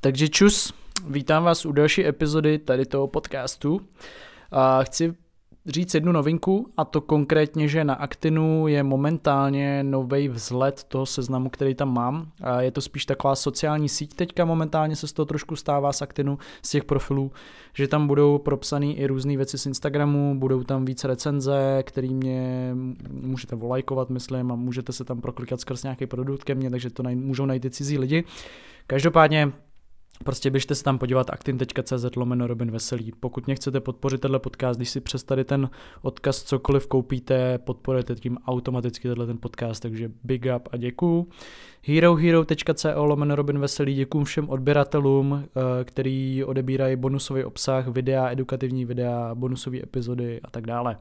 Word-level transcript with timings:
Takže 0.00 0.28
čus, 0.28 0.72
vítám 1.08 1.44
vás 1.44 1.66
u 1.66 1.72
další 1.72 2.06
epizody 2.06 2.58
tady 2.58 2.86
toho 2.86 3.06
podcastu. 3.06 3.80
A 4.50 4.82
chci 4.82 5.14
říct 5.70 5.94
jednu 5.94 6.12
novinku 6.12 6.66
a 6.76 6.84
to 6.84 7.00
konkrétně, 7.00 7.68
že 7.68 7.84
na 7.84 7.94
Actinu 7.94 8.68
je 8.68 8.82
momentálně 8.82 9.84
nový 9.84 10.28
vzhled 10.28 10.84
toho 10.84 11.06
seznamu, 11.06 11.50
který 11.50 11.74
tam 11.74 11.94
mám. 11.94 12.28
Je 12.58 12.70
to 12.70 12.80
spíš 12.80 13.06
taková 13.06 13.34
sociální 13.34 13.88
síť 13.88 14.14
teďka 14.14 14.44
momentálně 14.44 14.96
se 14.96 15.06
z 15.06 15.12
toho 15.12 15.26
trošku 15.26 15.56
stává 15.56 15.92
z 15.92 16.02
Actinu, 16.02 16.38
z 16.62 16.70
těch 16.70 16.84
profilů, 16.84 17.32
že 17.74 17.88
tam 17.88 18.06
budou 18.06 18.38
propsané 18.38 18.86
i 18.86 19.06
různé 19.06 19.36
věci 19.36 19.58
z 19.58 19.66
Instagramu, 19.66 20.38
budou 20.38 20.62
tam 20.62 20.84
více 20.84 21.08
recenze, 21.08 21.82
který 21.86 22.14
mě 22.14 22.70
můžete 23.10 23.56
volajkovat, 23.56 24.10
myslím, 24.10 24.52
a 24.52 24.54
můžete 24.54 24.92
se 24.92 25.04
tam 25.04 25.20
proklikat 25.20 25.60
skrz 25.60 25.82
nějaký 25.82 26.06
produkt 26.06 26.44
ke 26.44 26.54
mně, 26.54 26.70
takže 26.70 26.90
to 26.90 27.02
můžou 27.02 27.46
najít 27.46 27.64
i 27.64 27.70
cizí 27.70 27.98
lidi. 27.98 28.24
Každopádně 28.86 29.52
Prostě 30.24 30.50
běžte 30.50 30.74
se 30.74 30.84
tam 30.84 30.98
podívat 30.98 31.30
aktin.cz 31.30 32.16
lomeno 32.16 32.46
Robin 32.46 32.70
Veselý. 32.70 33.12
Pokud 33.20 33.46
mě 33.46 33.54
chcete 33.54 33.80
podpořit 33.80 34.20
tenhle 34.20 34.38
podcast, 34.38 34.78
když 34.78 34.90
si 34.90 35.00
přes 35.00 35.22
tady 35.22 35.44
ten 35.44 35.70
odkaz 36.02 36.42
cokoliv 36.42 36.86
koupíte, 36.86 37.58
podporujete 37.58 38.14
tím 38.14 38.38
automaticky 38.46 39.08
tenhle 39.08 39.26
ten 39.26 39.38
podcast, 39.38 39.82
takže 39.82 40.10
big 40.24 40.46
up 40.56 40.68
a 40.72 40.76
děkuju. 40.76 41.28
herohero.co 41.84 43.04
lomeno 43.04 43.36
Robin 43.36 43.58
Veselý, 43.58 43.94
děkuju 43.94 44.24
všem 44.24 44.50
odběratelům, 44.50 45.44
eh, 45.44 45.84
který 45.84 46.44
odebírají 46.44 46.96
bonusový 46.96 47.44
obsah, 47.44 47.88
videa, 47.88 48.30
edukativní 48.30 48.84
videa, 48.84 49.34
bonusové 49.34 49.82
epizody 49.82 50.40
a 50.44 50.50
tak 50.50 50.66
dále. 50.66 50.96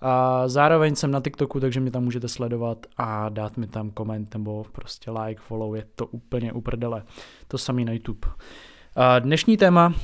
A 0.00 0.48
zároveň 0.48 0.94
jsem 0.94 1.10
na 1.10 1.20
TikToku, 1.20 1.60
takže 1.60 1.80
mě 1.80 1.90
tam 1.90 2.04
můžete 2.04 2.28
sledovat 2.28 2.86
a 2.96 3.28
dát 3.28 3.56
mi 3.56 3.66
tam 3.66 3.90
koment 3.90 4.34
nebo 4.34 4.64
prostě 4.72 5.10
like, 5.10 5.40
follow, 5.40 5.76
je 5.76 5.84
to 5.96 6.06
úplně 6.06 6.52
uprdele. 6.52 7.02
To 7.48 7.58
samý 7.58 7.84
na 7.84 7.92
YouTube. 7.92 8.28
A 8.96 9.18
dnešní 9.18 9.56
téma 9.56 9.94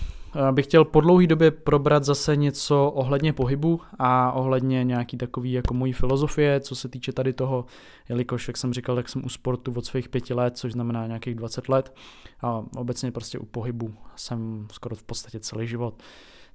bych 0.53 0.67
chtěl 0.67 0.85
po 0.85 1.01
dlouhé 1.01 1.27
době 1.27 1.51
probrat 1.51 2.05
zase 2.05 2.37
něco 2.37 2.91
ohledně 2.91 3.33
pohybu 3.33 3.81
a 3.99 4.33
ohledně 4.33 4.85
nějaký 4.85 5.17
takový 5.17 5.53
jako 5.53 5.75
mojí 5.75 5.93
filozofie, 5.93 6.61
co 6.61 6.77
se 6.77 6.89
týče 6.89 7.13
tady 7.13 7.33
toho, 7.33 7.65
jelikož, 8.09 8.49
jak 8.49 8.57
jsem 8.57 8.73
říkal, 8.73 8.97
tak 8.97 9.09
jsem 9.09 9.25
u 9.25 9.29
sportu 9.29 9.73
od 9.77 9.87
svých 9.87 10.09
pěti 10.09 10.35
let, 10.35 10.57
což 10.57 10.73
znamená 10.73 11.07
nějakých 11.07 11.35
20 11.35 11.69
let 11.69 11.95
a 12.43 12.65
obecně 12.77 13.13
prostě 13.13 13.39
u 13.39 13.45
pohybu 13.45 13.95
jsem 14.17 14.67
skoro 14.73 14.97
v 14.97 15.03
podstatě 15.03 15.41
celý 15.41 15.67
život. 15.67 16.03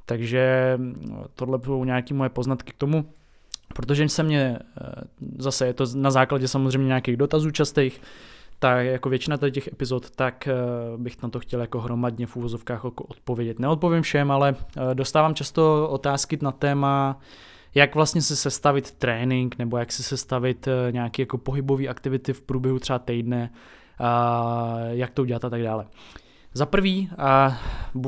Takže 0.05 0.77
tohle 1.33 1.57
budou 1.57 1.83
nějaké 1.83 2.13
moje 2.13 2.29
poznatky 2.29 2.71
k 2.71 2.77
tomu, 2.77 3.05
Protože 3.73 4.09
se 4.09 4.23
mě, 4.23 4.59
eh, 4.81 4.91
zase 5.37 5.67
je 5.67 5.73
to 5.73 5.85
na 5.95 6.11
základě 6.11 6.47
samozřejmě 6.47 6.87
nějakých 6.87 7.17
dotazů 7.17 7.51
častých, 7.51 8.01
tak 8.59 8.85
jako 8.85 9.09
většina 9.09 9.37
těch 9.37 9.67
epizod, 9.67 10.09
tak 10.09 10.47
eh, 10.47 10.53
bych 10.97 11.23
na 11.23 11.29
to 11.29 11.39
chtěl 11.39 11.61
jako 11.61 11.81
hromadně 11.81 12.27
v 12.27 12.35
úvozovkách 12.35 12.83
jako 12.83 13.03
odpovědět. 13.03 13.59
Neodpovím 13.59 14.01
všem, 14.01 14.31
ale 14.31 14.55
eh, 14.59 14.95
dostávám 14.95 15.35
často 15.35 15.89
otázky 15.89 16.37
na 16.41 16.51
téma, 16.51 17.19
jak 17.75 17.95
vlastně 17.95 18.21
si 18.21 18.35
sestavit 18.35 18.91
trénink, 18.91 19.57
nebo 19.57 19.77
jak 19.77 19.91
si 19.91 20.03
sestavit 20.03 20.67
nějaké 20.91 21.21
jako 21.21 21.37
pohybové 21.37 21.87
aktivity 21.87 22.33
v 22.33 22.41
průběhu 22.41 22.79
třeba 22.79 22.99
týdne, 22.99 23.49
jak 24.89 25.09
to 25.09 25.21
udělat 25.21 25.45
a 25.45 25.49
tak 25.49 25.63
dále. 25.63 25.85
Za 26.53 26.65
prvý, 26.65 27.09
a 27.17 27.59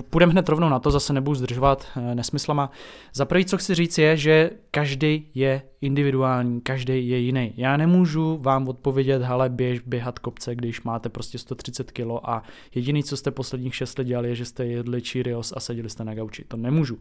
půjdeme 0.10 0.32
hned 0.32 0.50
rovnou 0.50 0.70
na 0.70 0.80
to, 0.80 0.92
zase 0.92 1.14
nebudu 1.14 1.36
zdržovat 1.36 1.88
eh, 1.96 2.16
nesmyslama. 2.16 2.72
Za 3.14 3.26
prvý, 3.26 3.46
co 3.46 3.58
chci 3.58 3.76
říct, 3.76 3.98
je, 3.98 4.18
že 4.18 4.50
každý 4.72 5.28
je 5.34 5.62
individuální, 5.82 6.62
každý 6.62 7.10
je 7.10 7.18
jiný. 7.18 7.54
Já 7.58 7.78
nemůžu 7.78 8.38
vám 8.42 8.68
odpovědět, 8.68 9.22
hele, 9.22 9.50
běž 9.50 9.80
běhat 9.80 10.20
kopce, 10.20 10.56
když 10.56 10.84
máte 10.84 11.10
prostě 11.10 11.38
130 11.38 11.92
kg 11.92 12.02
a 12.24 12.44
jediný, 12.76 13.04
co 13.04 13.18
jste 13.18 13.32
posledních 13.32 13.76
6 13.76 13.98
let 13.98 14.06
dělali, 14.06 14.30
je, 14.30 14.36
že 14.36 14.46
jste 14.46 14.66
jedli 14.66 15.02
Cheerios 15.02 15.54
a 15.56 15.60
seděli 15.60 15.90
jste 15.90 16.04
na 16.04 16.14
gauči. 16.14 16.46
To 16.48 16.58
nemůžu. 16.58 17.00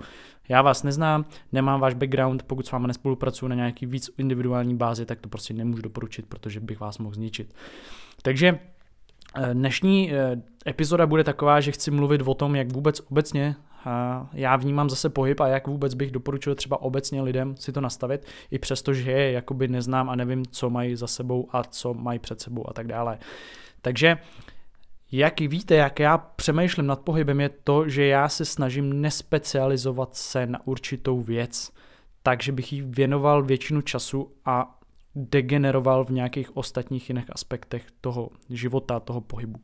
Já 0.48 0.62
vás 0.62 0.82
neznám, 0.82 1.25
nemám 1.52 1.80
váš 1.80 1.94
background, 1.94 2.42
pokud 2.42 2.66
s 2.66 2.70
vámi 2.70 2.86
nespolupracuju 2.86 3.48
na 3.48 3.54
nějaký 3.54 3.86
víc 3.86 4.10
individuální 4.19 4.76
bázi, 4.76 5.06
tak 5.06 5.20
to 5.20 5.28
prostě 5.28 5.54
nemůžu 5.54 5.82
doporučit, 5.82 6.26
protože 6.28 6.60
bych 6.60 6.81
vás 6.81 6.98
mohl 6.98 7.15
zničit. 7.15 7.54
Takže 8.22 8.59
dnešní 9.52 10.12
eh, 10.12 10.42
epizoda 10.66 11.06
bude 11.06 11.24
taková, 11.24 11.60
že 11.60 11.72
chci 11.72 11.91
mluvit 11.91 12.22
o 12.24 12.34
tom, 12.34 12.56
jak 12.56 12.72
vůbec 12.72 13.00
obecně 13.10 13.56
já 14.32 14.56
vnímám 14.56 14.91
zase 14.91 15.10
pohyb 15.10 15.41
a 15.41 15.46
jak 15.46 15.66
vůbec 15.66 15.94
bych 15.94 16.10
doporučil 16.10 16.54
třeba 16.54 16.82
obecně 16.82 17.22
lidem 17.22 17.56
si 17.56 17.72
to 17.72 17.80
nastavit, 17.80 18.26
i 18.50 18.58
přesto, 18.58 18.94
že 18.94 19.12
je 19.12 19.32
jakoby 19.32 19.68
neznám 19.68 20.10
a 20.10 20.14
nevím, 20.14 20.46
co 20.46 20.70
mají 20.70 20.96
za 20.96 21.06
sebou 21.06 21.48
a 21.52 21.64
co 21.64 21.94
mají 21.94 22.18
před 22.18 22.41
sebou 22.41 22.70
a 22.70 22.72
tak 22.72 22.86
dále. 22.86 23.18
Takže 23.82 24.18
jak 25.12 25.41
víte, 25.41 25.74
jak 25.74 26.00
já 26.00 26.18
přemýšlím 26.18 26.86
nad 26.86 27.00
pohybem, 27.00 27.41
je 27.41 27.48
to, 27.48 27.88
že 27.88 28.06
já 28.06 28.28
se 28.28 28.44
snažím 28.44 29.00
nespecializovat 29.00 30.16
se 30.16 30.47
na 30.47 30.66
určitou 30.66 31.20
věc, 31.20 31.72
takže 32.22 32.52
bych 32.52 32.72
jí 32.72 32.82
věnoval 32.82 33.42
většinu 33.42 33.82
času 33.82 34.32
a 34.44 34.79
degeneroval 35.15 36.04
v 36.04 36.10
nějakých 36.10 36.56
ostatních 36.56 37.10
jiných 37.10 37.31
aspektech 37.32 37.87
toho 38.00 38.31
života, 38.50 39.00
toho 39.00 39.21
pohybu. 39.21 39.60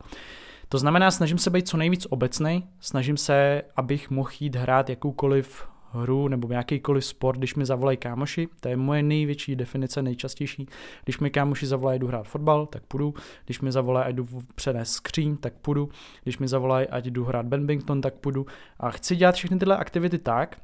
To 0.69 0.79
znamená, 0.79 1.11
snažím 1.11 1.39
se 1.39 1.51
být 1.51 1.69
co 1.69 1.77
nejvíc 1.77 2.07
obecný, 2.11 2.69
snažím 2.81 3.17
se, 3.17 3.63
abych 3.77 4.11
mohl 4.11 4.31
jít 4.41 4.57
hrát 4.57 4.91
jakoukoliv 4.91 5.69
hru 5.93 6.29
nebo 6.29 6.53
jakýkoliv 6.53 7.05
sport, 7.05 7.39
když 7.39 7.55
mi 7.55 7.67
zavolají 7.67 7.97
kámoši, 7.97 8.49
to 8.61 8.69
je 8.69 8.77
moje 8.77 9.03
největší 9.03 9.57
definice, 9.57 10.03
nejčastější. 10.03 10.67
Když 11.05 11.19
mi 11.19 11.31
kámoši 11.31 11.67
zavolají, 11.67 11.99
jdu 11.99 12.07
hrát 12.07 12.29
fotbal, 12.29 12.67
tak 12.67 12.83
půjdu. 12.83 13.15
Když 13.45 13.61
mi 13.61 13.73
zavolají, 13.73 14.07
ať 14.07 14.15
jdu 14.15 14.27
přenést 14.55 14.93
skříň, 14.93 15.37
tak 15.37 15.53
půjdu. 15.55 15.89
Když 16.23 16.39
mi 16.39 16.49
zavolají, 16.49 16.87
ať 16.89 17.07
jdu 17.07 17.25
hrát 17.25 17.47
badminton, 17.47 18.01
tak 18.01 18.15
půjdu. 18.15 18.47
A 18.81 18.91
chci 18.91 19.17
dělat 19.17 19.35
všechny 19.35 19.59
tyhle 19.59 19.77
aktivity 19.77 20.19
tak, 20.19 20.57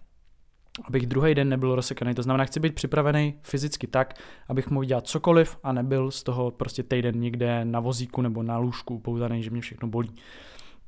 abych 0.85 1.07
druhý 1.07 1.35
den 1.35 1.49
nebyl 1.49 1.75
rozsekaný. 1.75 2.15
To 2.15 2.23
znamená, 2.23 2.45
chci 2.45 2.61
být 2.61 2.75
připravený 2.75 3.35
fyzicky 3.43 3.87
tak, 3.87 4.15
abych 4.49 4.71
mohl 4.71 4.85
dělat 4.85 5.07
cokoliv 5.07 5.59
a 5.63 5.73
nebyl 5.73 6.11
z 6.11 6.23
toho 6.23 6.51
prostě 6.51 6.83
týden 6.83 7.21
někde 7.21 7.65
na 7.65 7.81
vozíku 7.81 8.23
nebo 8.23 8.43
na 8.43 8.59
lůžku 8.59 8.99
pouzaný, 8.99 9.43
že 9.43 9.51
mě 9.51 9.61
všechno 9.61 9.89
bolí. 9.89 10.15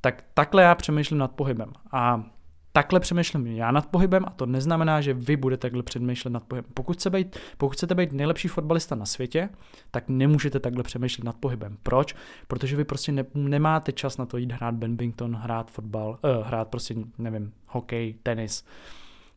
Tak 0.01 0.23
takhle 0.33 0.63
já 0.63 0.75
přemýšlím 0.75 1.19
nad 1.19 1.31
pohybem. 1.31 1.73
A 1.91 2.23
takhle 2.71 2.99
přemýšlím 2.99 3.47
já 3.47 3.71
nad 3.71 3.85
pohybem 3.85 4.25
a 4.27 4.29
to 4.29 4.45
neznamená, 4.45 5.01
že 5.01 5.13
vy 5.13 5.37
budete 5.37 5.61
takhle 5.61 5.83
přemýšlet 5.83 6.31
nad 6.31 6.43
pohybem. 6.43 6.71
Pokud, 6.73 6.93
chcete 6.93 7.17
být, 7.17 7.39
pokud 7.57 7.73
chcete 7.73 7.95
být 7.95 8.11
nejlepší 8.11 8.47
fotbalista 8.47 8.95
na 8.95 9.05
světě, 9.05 9.49
tak 9.91 10.03
nemůžete 10.09 10.59
takhle 10.59 10.83
přemýšlet 10.83 11.23
nad 11.23 11.35
pohybem. 11.35 11.77
Proč? 11.83 12.15
Protože 12.47 12.75
vy 12.75 12.85
prostě 12.85 13.11
ne, 13.11 13.25
nemáte 13.33 13.91
čas 13.91 14.17
na 14.17 14.25
to 14.25 14.37
jít 14.37 14.51
hrát 14.51 14.75
badminton, 14.75 15.35
hrát 15.35 15.71
fotbal, 15.71 16.09
uh, 16.09 16.47
hrát 16.47 16.67
prostě, 16.67 16.95
nevím, 17.17 17.53
hokej, 17.67 18.15
tenis. 18.23 18.65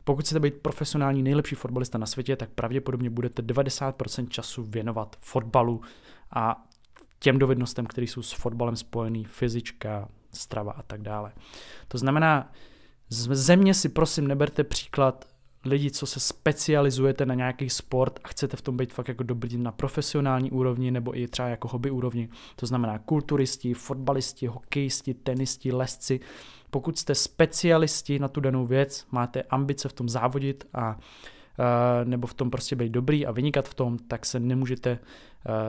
Pokud 0.09 0.21
chcete 0.21 0.39
být 0.39 0.53
profesionální 0.61 1.23
nejlepší 1.23 1.55
fotbalista 1.55 1.97
na 1.97 2.05
světě, 2.05 2.35
tak 2.35 2.49
pravděpodobně 2.49 3.09
budete 3.09 3.41
90% 3.41 4.27
času 4.27 4.63
věnovat 4.63 5.15
fotbalu 5.19 5.81
a 6.31 6.65
těm 7.19 7.39
dovednostem, 7.39 7.85
které 7.85 8.07
jsou 8.07 8.21
s 8.21 8.31
fotbalem 8.31 8.75
spojený, 8.75 9.25
fyzička, 9.25 10.09
strava 10.33 10.71
a 10.71 10.83
tak 10.83 11.01
dále. 11.01 11.31
To 11.87 11.97
znamená, 11.97 12.51
z 13.09 13.35
země 13.35 13.73
si 13.73 13.89
prosím 13.89 14.27
neberte 14.27 14.63
příklad 14.63 15.25
lidi, 15.65 15.91
co 15.91 16.05
se 16.05 16.19
specializujete 16.19 17.25
na 17.25 17.33
nějaký 17.33 17.69
sport 17.69 18.19
a 18.23 18.27
chcete 18.27 18.57
v 18.57 18.61
tom 18.61 18.77
být 18.77 18.93
fakt 18.93 19.07
jako 19.07 19.23
dobrý 19.23 19.57
na 19.57 19.71
profesionální 19.71 20.51
úrovni 20.51 20.91
nebo 20.91 21.17
i 21.17 21.27
třeba 21.27 21.47
jako 21.47 21.67
hobby 21.67 21.91
úrovni. 21.91 22.29
To 22.55 22.65
znamená 22.65 22.99
kulturisti, 22.99 23.73
fotbalisti, 23.73 24.47
hokejisti, 24.47 25.13
tenisti, 25.13 25.71
lesci, 25.71 26.19
pokud 26.69 26.97
jste 26.97 27.15
specialisti 27.15 28.19
na 28.19 28.27
tu 28.27 28.41
danou 28.41 28.65
věc, 28.65 29.07
máte 29.11 29.41
ambice 29.41 29.89
v 29.89 29.93
tom 29.93 30.09
závodit 30.09 30.67
a 30.73 30.97
nebo 32.03 32.27
v 32.27 32.33
tom 32.33 32.49
prostě 32.49 32.75
být 32.75 32.91
dobrý 32.91 33.25
a 33.25 33.31
vynikat 33.31 33.69
v 33.69 33.73
tom, 33.73 33.97
tak 33.97 34.25
se 34.25 34.39
nemůžete 34.39 34.99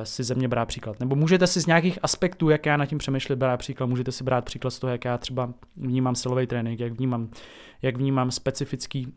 si 0.03 0.25
ze 0.25 0.35
mě 0.35 0.49
brát 0.49 0.67
příklad. 0.67 1.01
Nebo 1.01 1.17
můžete 1.17 1.47
si 1.47 1.61
z 1.61 1.67
nějakých 1.67 1.99
aspektů, 2.03 2.51
jak 2.51 2.67
já 2.67 2.77
na 2.77 2.87
tím 2.87 2.99
přemýšlím, 2.99 3.39
brát 3.39 3.57
příklad. 3.57 3.87
Můžete 3.87 4.13
si 4.13 4.25
brát 4.25 4.45
příklad 4.45 4.71
z 4.71 4.79
toho, 4.79 4.91
jak 4.91 5.05
já 5.05 5.19
třeba 5.19 5.53
vnímám 5.77 6.15
silový 6.15 6.47
trénink, 6.47 6.81
jak 6.81 6.93
vnímám, 6.93 7.29
jak 7.83 7.97
vnímám 7.97 8.31
specifický 8.31 9.13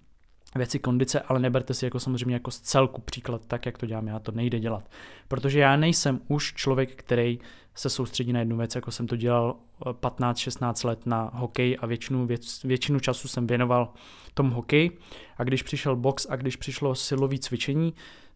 věci 0.56 0.80
kondice, 0.80 1.22
ale 1.22 1.40
neberte 1.40 1.74
si 1.74 1.86
jako 1.86 2.00
samozřejmě 2.00 2.36
jako 2.36 2.52
z 2.52 2.60
celku 2.60 3.02
příklad 3.02 3.42
tak, 3.48 3.66
jak 3.66 3.78
to 3.78 3.86
dělám 3.86 4.08
já, 4.08 4.20
to 4.20 4.32
nejde 4.32 4.60
dělat. 4.60 4.90
Protože 5.28 5.60
já 5.60 5.76
nejsem 5.76 6.22
už 6.28 6.54
člověk, 6.54 6.96
který 6.96 7.40
se 7.76 7.90
soustředí 7.90 8.34
na 8.34 8.40
jednu 8.40 8.58
věc, 8.58 8.76
jako 8.76 8.92
jsem 8.92 9.08
to 9.08 9.16
dělal 9.16 9.56
15-16 9.82 10.88
let 10.88 11.06
na 11.06 11.32
hokej 11.34 11.78
a 11.82 11.86
většinu, 11.86 12.26
věc, 12.28 12.64
většinu 12.64 13.00
času 13.00 13.28
jsem 13.28 13.48
věnoval 13.48 13.94
tomu 14.34 14.54
hokej 14.56 14.92
a 15.38 15.44
když 15.44 15.64
přišel 15.64 15.96
box 15.96 16.28
a 16.30 16.36
když 16.36 16.56
přišlo 16.56 16.96
silový 16.96 17.40
cvičení, 17.40 17.94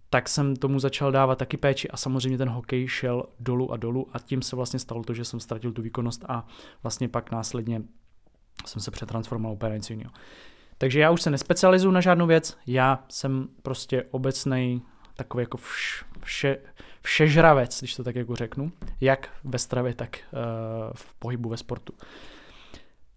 tak 0.09 0.29
jsem 0.29 0.55
tomu 0.55 0.79
začal 0.79 1.11
dávat 1.11 1.37
taky 1.37 1.57
péči 1.57 1.89
a 1.89 1.97
samozřejmě 1.97 2.37
ten 2.37 2.49
hokej 2.49 2.87
šel 2.87 3.23
dolů 3.39 3.71
a 3.71 3.77
dolů 3.77 4.07
a 4.13 4.19
tím 4.19 4.41
se 4.41 4.55
vlastně 4.55 4.79
stalo 4.79 5.03
to, 5.03 5.13
že 5.13 5.25
jsem 5.25 5.39
ztratil 5.39 5.71
tu 5.71 5.81
výkonnost 5.81 6.25
a 6.27 6.47
vlastně 6.83 7.07
pak 7.07 7.31
následně 7.31 7.81
jsem 8.65 8.81
se 8.81 8.91
přetransformoval 8.91 9.53
úplně 9.53 9.73
něco 9.73 9.93
jiného. 9.93 10.11
Takže 10.77 10.99
já 10.99 11.11
už 11.11 11.21
se 11.21 11.29
nespecializuju 11.29 11.91
na 11.91 12.01
žádnou 12.01 12.27
věc, 12.27 12.57
já 12.67 13.03
jsem 13.09 13.47
prostě 13.61 14.03
obecný 14.11 14.81
takový 15.15 15.41
jako 15.41 15.57
vš, 15.57 16.05
vše, 16.21 16.57
všežravec, 17.01 17.79
když 17.79 17.95
to 17.95 18.03
tak 18.03 18.15
jako 18.15 18.35
řeknu, 18.35 18.71
jak 19.01 19.29
ve 19.43 19.59
stravě, 19.59 19.93
tak 19.93 20.17
uh, 20.17 20.39
v 20.95 21.13
pohybu 21.13 21.49
ve 21.49 21.57
sportu. 21.57 21.93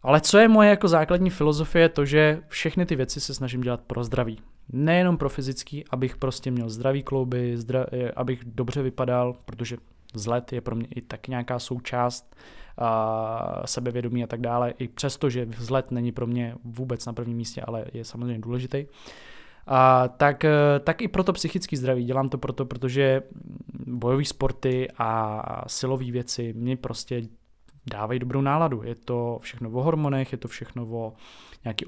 Ale 0.02 0.20
co 0.20 0.38
je 0.38 0.48
moje 0.48 0.70
jako 0.70 0.88
základní 0.88 1.30
filozofie, 1.30 1.88
to, 1.88 2.04
že 2.04 2.42
všechny 2.48 2.86
ty 2.86 2.96
věci 2.96 3.20
se 3.20 3.34
snažím 3.34 3.60
dělat 3.60 3.80
pro 3.80 4.04
zdraví. 4.04 4.38
Nejenom 4.72 5.16
pro 5.16 5.28
fyzický, 5.28 5.84
abych 5.90 6.16
prostě 6.16 6.50
měl 6.50 6.68
zdravý 6.68 7.02
klouby, 7.02 7.56
zdra, 7.56 7.86
abych 8.16 8.44
dobře 8.44 8.82
vypadal, 8.82 9.36
protože 9.44 9.76
vzhled 10.14 10.52
je 10.52 10.60
pro 10.60 10.76
mě 10.76 10.86
i 10.94 11.00
tak 11.00 11.28
nějaká 11.28 11.58
součást 11.58 12.36
a 12.78 13.62
sebevědomí 13.64 14.25
a 14.25 14.26
tak 14.26 14.40
dále, 14.40 14.70
i 14.70 14.88
přesto, 14.88 15.31
že 15.31 15.44
vzhled 15.44 15.90
není 15.90 16.12
pro 16.12 16.26
mě 16.26 16.55
vůbec 16.64 17.06
na 17.06 17.12
prvním 17.12 17.37
místě, 17.37 17.62
ale 17.62 17.84
je 17.93 18.05
samozřejmě 18.05 18.38
důležitý. 18.38 18.87
A 19.67 20.08
tak, 20.08 20.44
tak 20.84 21.02
i 21.02 21.08
proto 21.08 21.32
psychický 21.32 21.76
zdraví. 21.76 22.05
Dělám 22.05 22.28
to 22.28 22.38
proto, 22.38 22.67
protože 22.67 23.22
bojové 23.87 24.25
sporty 24.25 24.88
a 24.99 25.43
silové 25.67 26.11
věci 26.11 26.52
mě 26.56 26.76
prostě 26.76 27.22
dávají 27.90 28.20
dobrou 28.20 28.40
náladu. 28.40 28.82
Je 28.82 28.94
to 28.94 29.38
všechno 29.40 29.70
o 29.70 29.82
hormonech, 29.82 30.32
je 30.32 30.38
to 30.38 30.49
všechno 30.49 30.87
o 30.87 31.12
nějaké 31.64 31.84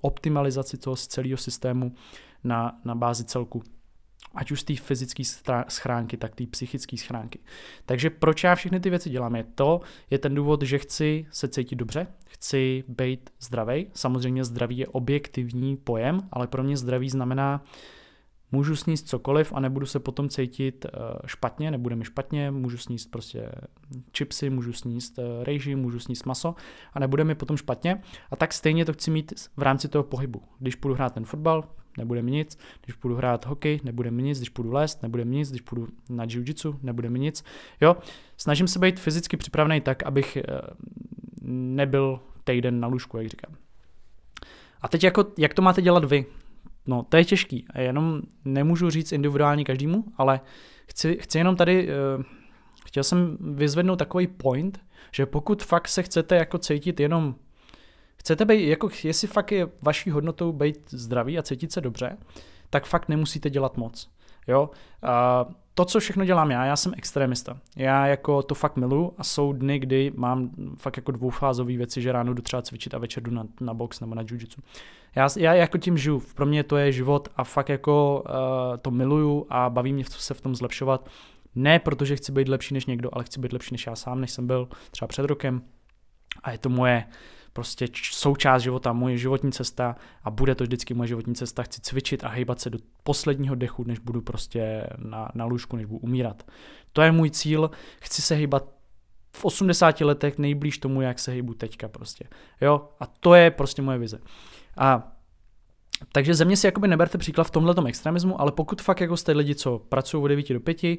optimalizaci 0.00 0.78
toho 0.78 0.96
celého 0.96 1.36
systému 1.36 1.94
na, 2.44 2.80
na 2.84 2.94
bázi 2.94 3.24
celku 3.24 3.62
ať 4.36 4.50
už 4.50 4.60
z 4.60 4.64
té 4.64 4.74
fyzické 4.76 5.22
schránky, 5.68 6.16
tak 6.16 6.34
té 6.34 6.46
psychické 6.46 6.96
schránky. 6.96 7.38
Takže 7.86 8.10
proč 8.10 8.44
já 8.44 8.54
všechny 8.54 8.80
ty 8.80 8.90
věci 8.90 9.10
dělám? 9.10 9.36
Je 9.36 9.44
to, 9.44 9.80
je 10.10 10.18
ten 10.18 10.34
důvod, 10.34 10.62
že 10.62 10.78
chci 10.78 11.26
se 11.30 11.48
cítit 11.48 11.76
dobře, 11.76 12.06
chci 12.26 12.84
být 12.88 13.30
zdravý. 13.40 13.86
Samozřejmě 13.94 14.44
zdraví 14.44 14.78
je 14.78 14.86
objektivní 14.86 15.76
pojem, 15.76 16.20
ale 16.32 16.46
pro 16.46 16.62
mě 16.62 16.76
zdraví 16.76 17.10
znamená, 17.10 17.64
můžu 18.52 18.76
sníst 18.76 19.08
cokoliv 19.08 19.52
a 19.52 19.60
nebudu 19.60 19.86
se 19.86 19.98
potom 19.98 20.28
cítit 20.28 20.84
eh, 20.84 20.88
špatně, 21.26 21.70
nebude 21.70 21.96
mi 21.96 22.04
špatně, 22.04 22.50
můžu 22.50 22.78
sníst 22.78 23.10
prostě 23.10 23.52
chipsy, 24.16 24.50
můžu 24.50 24.72
sníst 24.72 25.18
eh, 25.18 25.44
rejži, 25.44 25.76
můžu 25.76 26.00
sníst 26.00 26.26
maso 26.26 26.54
a 26.92 27.00
nebude 27.00 27.24
mi 27.24 27.34
potom 27.34 27.56
špatně. 27.56 28.02
A 28.30 28.36
tak 28.36 28.52
stejně 28.52 28.84
to 28.84 28.92
chci 28.92 29.10
mít 29.10 29.32
v 29.56 29.62
rámci 29.62 29.88
toho 29.88 30.04
pohybu. 30.04 30.42
Když 30.58 30.74
půjdu 30.74 30.94
hrát 30.94 31.14
ten 31.14 31.24
fotbal, 31.24 31.64
nebude 31.98 32.22
mi 32.22 32.30
nic, 32.30 32.58
když 32.84 32.96
půjdu 32.96 33.16
hrát 33.16 33.46
hokej, 33.46 33.80
nebude 33.84 34.10
mi 34.10 34.22
nic, 34.22 34.38
když 34.38 34.48
půjdu 34.48 34.72
lézt, 34.72 35.02
nebude 35.02 35.24
mi 35.24 35.36
nic, 35.36 35.50
když 35.50 35.60
půjdu 35.60 35.88
na 36.10 36.24
jiu-jitsu, 36.24 36.78
nebude 36.82 37.10
mi 37.10 37.18
nic. 37.18 37.44
Jo, 37.80 37.96
snažím 38.36 38.68
se 38.68 38.78
být 38.78 39.00
fyzicky 39.00 39.36
připravený 39.36 39.80
tak, 39.80 40.02
abych 40.02 40.36
eh, 40.36 40.42
nebyl 41.42 42.20
týden 42.44 42.80
na 42.80 42.88
lůžku, 42.88 43.18
jak 43.18 43.26
říkám. 43.26 43.56
A 44.82 44.88
teď 44.88 45.04
jako, 45.04 45.26
jak 45.38 45.54
to 45.54 45.62
máte 45.62 45.82
dělat 45.82 46.04
vy? 46.04 46.26
No, 46.86 47.02
to 47.08 47.16
je 47.16 47.24
těžký. 47.24 47.66
Jenom 47.78 48.22
nemůžu 48.44 48.90
říct 48.90 49.12
individuálně 49.12 49.64
každému, 49.64 50.04
ale 50.16 50.40
chci, 50.88 51.18
chci 51.20 51.38
jenom 51.38 51.56
tady, 51.56 51.88
uh, 51.88 52.22
chtěl 52.86 53.04
jsem 53.04 53.38
vyzvednout 53.40 53.96
takový 53.96 54.26
point, 54.26 54.80
že 55.12 55.26
pokud 55.26 55.62
fakt 55.62 55.88
se 55.88 56.02
chcete 56.02 56.36
jako 56.36 56.58
cítit 56.58 57.00
jenom 57.00 57.34
chcete 58.26 58.44
být, 58.44 58.68
jako 58.68 58.88
jestli 59.04 59.28
fakt 59.28 59.52
je 59.52 59.68
vaší 59.82 60.10
hodnotou 60.10 60.52
být 60.52 60.78
zdraví 60.90 61.38
a 61.38 61.42
cítit 61.42 61.72
se 61.72 61.80
dobře, 61.80 62.16
tak 62.70 62.86
fakt 62.86 63.08
nemusíte 63.08 63.50
dělat 63.50 63.76
moc. 63.76 64.10
Jo? 64.48 64.70
A 65.02 65.46
to, 65.74 65.84
co 65.84 66.00
všechno 66.00 66.24
dělám 66.24 66.50
já, 66.50 66.64
já 66.64 66.76
jsem 66.76 66.92
extremista. 66.96 67.58
Já 67.76 68.06
jako 68.06 68.42
to 68.42 68.54
fakt 68.54 68.76
miluji 68.76 69.12
a 69.18 69.24
jsou 69.24 69.52
dny, 69.52 69.78
kdy 69.78 70.12
mám 70.16 70.50
fakt 70.78 70.96
jako 70.96 71.12
dvoufázové 71.12 71.76
věci, 71.76 72.02
že 72.02 72.12
ráno 72.12 72.34
jdu 72.34 72.42
třeba 72.42 72.62
cvičit 72.62 72.94
a 72.94 72.98
večer 72.98 73.22
jdu 73.22 73.30
na, 73.30 73.46
na 73.60 73.74
box 73.74 74.00
nebo 74.00 74.14
na 74.14 74.22
jiu-jitsu. 74.22 74.58
Já, 75.16 75.28
já 75.38 75.54
jako 75.54 75.78
tím 75.78 75.98
žiju, 75.98 76.22
pro 76.34 76.46
mě 76.46 76.64
to 76.64 76.76
je 76.76 76.92
život 76.92 77.28
a 77.36 77.44
fakt 77.44 77.68
jako 77.68 78.24
uh, 78.28 78.76
to 78.76 78.90
miluju 78.90 79.46
a 79.50 79.70
baví 79.70 79.92
mě 79.92 80.04
se 80.08 80.34
v 80.34 80.40
tom 80.40 80.54
zlepšovat. 80.54 81.08
Ne 81.54 81.78
protože 81.78 82.16
chci 82.16 82.32
být 82.32 82.48
lepší 82.48 82.74
než 82.74 82.86
někdo, 82.86 83.10
ale 83.12 83.24
chci 83.24 83.40
být 83.40 83.52
lepší 83.52 83.74
než 83.74 83.86
já 83.86 83.96
sám, 83.96 84.20
než 84.20 84.30
jsem 84.30 84.46
byl 84.46 84.68
třeba 84.90 85.08
před 85.08 85.26
rokem. 85.26 85.62
A 86.42 86.50
je 86.52 86.58
to 86.58 86.68
moje, 86.68 87.04
prostě 87.56 87.88
součást 88.12 88.62
života, 88.62 88.92
moje 88.92 89.18
životní 89.18 89.52
cesta 89.52 89.96
a 90.22 90.30
bude 90.30 90.54
to 90.54 90.64
vždycky 90.64 90.94
moje 90.94 91.06
životní 91.06 91.34
cesta. 91.34 91.62
Chci 91.62 91.80
cvičit 91.80 92.24
a 92.24 92.28
hejbat 92.28 92.60
se 92.60 92.70
do 92.70 92.78
posledního 93.02 93.54
dechu, 93.54 93.84
než 93.84 93.98
budu 93.98 94.20
prostě 94.20 94.86
na, 94.98 95.28
na 95.34 95.44
lůžku, 95.44 95.76
než 95.76 95.86
budu 95.86 95.98
umírat. 95.98 96.42
To 96.92 97.02
je 97.02 97.12
můj 97.12 97.30
cíl, 97.30 97.70
chci 98.00 98.22
se 98.22 98.34
hejbat 98.34 98.68
v 99.36 99.44
80 99.44 100.00
letech 100.00 100.38
nejblíž 100.38 100.78
tomu, 100.78 101.00
jak 101.00 101.18
se 101.18 101.30
hejbu 101.30 101.54
teďka 101.54 101.88
prostě. 101.88 102.24
Jo, 102.60 102.88
a 103.00 103.06
to 103.06 103.34
je 103.34 103.50
prostě 103.50 103.82
moje 103.82 103.98
vize. 103.98 104.18
A 104.76 105.15
takže 106.12 106.34
ze 106.34 106.44
mě 106.44 106.56
si 106.56 106.66
jakoby 106.66 106.88
neberte 106.88 107.18
příklad 107.18 107.44
v 107.44 107.50
tomhle 107.50 107.74
extremismu, 107.86 108.40
ale 108.40 108.52
pokud 108.52 108.82
fakt 108.82 109.00
jako 109.00 109.16
jste 109.16 109.32
lidi, 109.32 109.54
co 109.54 109.78
pracují 109.78 110.24
od 110.24 110.28
9 110.28 110.52
do 110.52 110.60
5, 110.60 110.82
uh, 110.84 110.94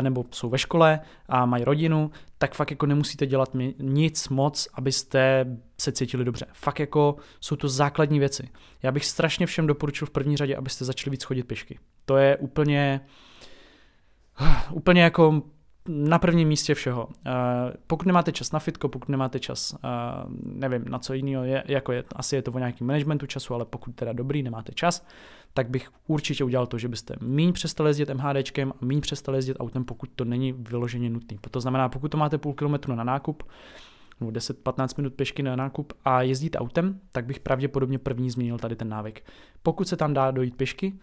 nebo 0.00 0.24
jsou 0.30 0.48
ve 0.48 0.58
škole 0.58 1.00
a 1.28 1.46
mají 1.46 1.64
rodinu, 1.64 2.10
tak 2.38 2.54
fakt 2.54 2.70
jako 2.70 2.86
nemusíte 2.86 3.26
dělat 3.26 3.50
nic 3.78 4.28
moc, 4.28 4.68
abyste 4.74 5.46
se 5.80 5.92
cítili 5.92 6.24
dobře. 6.24 6.46
Fakt 6.52 6.80
jako 6.80 7.16
jsou 7.40 7.56
to 7.56 7.68
základní 7.68 8.18
věci. 8.18 8.48
Já 8.82 8.92
bych 8.92 9.04
strašně 9.04 9.46
všem 9.46 9.66
doporučil 9.66 10.06
v 10.06 10.10
první 10.10 10.36
řadě, 10.36 10.56
abyste 10.56 10.84
začali 10.84 11.10
víc 11.10 11.24
chodit 11.24 11.42
pěšky. 11.42 11.78
To 12.04 12.16
je 12.16 12.36
úplně 12.36 13.00
úplně 14.70 15.02
jako 15.02 15.42
na 15.88 16.18
prvním 16.18 16.48
místě 16.48 16.74
všeho. 16.74 17.06
Uh, 17.06 17.12
pokud 17.86 18.06
nemáte 18.06 18.32
čas 18.32 18.52
na 18.52 18.58
fitko, 18.58 18.88
pokud 18.88 19.08
nemáte 19.08 19.40
čas, 19.40 19.72
uh, 19.72 20.32
nevím, 20.42 20.84
na 20.88 20.98
co 20.98 21.14
jiného, 21.14 21.44
je, 21.44 21.64
jako 21.66 21.92
je, 21.92 22.04
asi 22.16 22.36
je 22.36 22.42
to 22.42 22.52
o 22.52 22.58
nějakém 22.58 22.86
managementu 22.86 23.26
času, 23.26 23.54
ale 23.54 23.64
pokud 23.64 23.94
teda 23.94 24.12
dobrý, 24.12 24.42
nemáte 24.42 24.72
čas, 24.72 25.06
tak 25.54 25.70
bych 25.70 25.90
určitě 26.06 26.44
udělal 26.44 26.66
to, 26.66 26.78
že 26.78 26.88
byste 26.88 27.14
míň 27.20 27.52
přestali 27.52 27.90
jezdit 27.90 28.10
MHDčkem 28.14 28.72
a 28.82 28.84
míň 28.84 29.00
přestali 29.00 29.38
jezdit 29.38 29.56
autem, 29.60 29.84
pokud 29.84 30.10
to 30.16 30.24
není 30.24 30.52
vyloženě 30.52 31.10
nutné. 31.10 31.38
To 31.50 31.60
znamená, 31.60 31.88
pokud 31.88 32.08
to 32.08 32.16
máte 32.16 32.38
půl 32.38 32.54
kilometru 32.54 32.94
na 32.94 33.04
nákup, 33.04 33.42
nebo 34.20 34.32
10-15 34.32 34.94
minut 34.96 35.14
pěšky 35.14 35.42
na 35.42 35.56
nákup 35.56 35.92
a 36.04 36.22
jezdit 36.22 36.56
autem, 36.56 37.00
tak 37.12 37.26
bych 37.26 37.40
pravděpodobně 37.40 37.98
první 37.98 38.30
změnil 38.30 38.58
tady 38.58 38.76
ten 38.76 38.88
návyk. 38.88 39.24
Pokud 39.62 39.88
se 39.88 39.96
tam 39.96 40.14
dá 40.14 40.30
dojít 40.30 40.56
pěšky, 40.56 40.98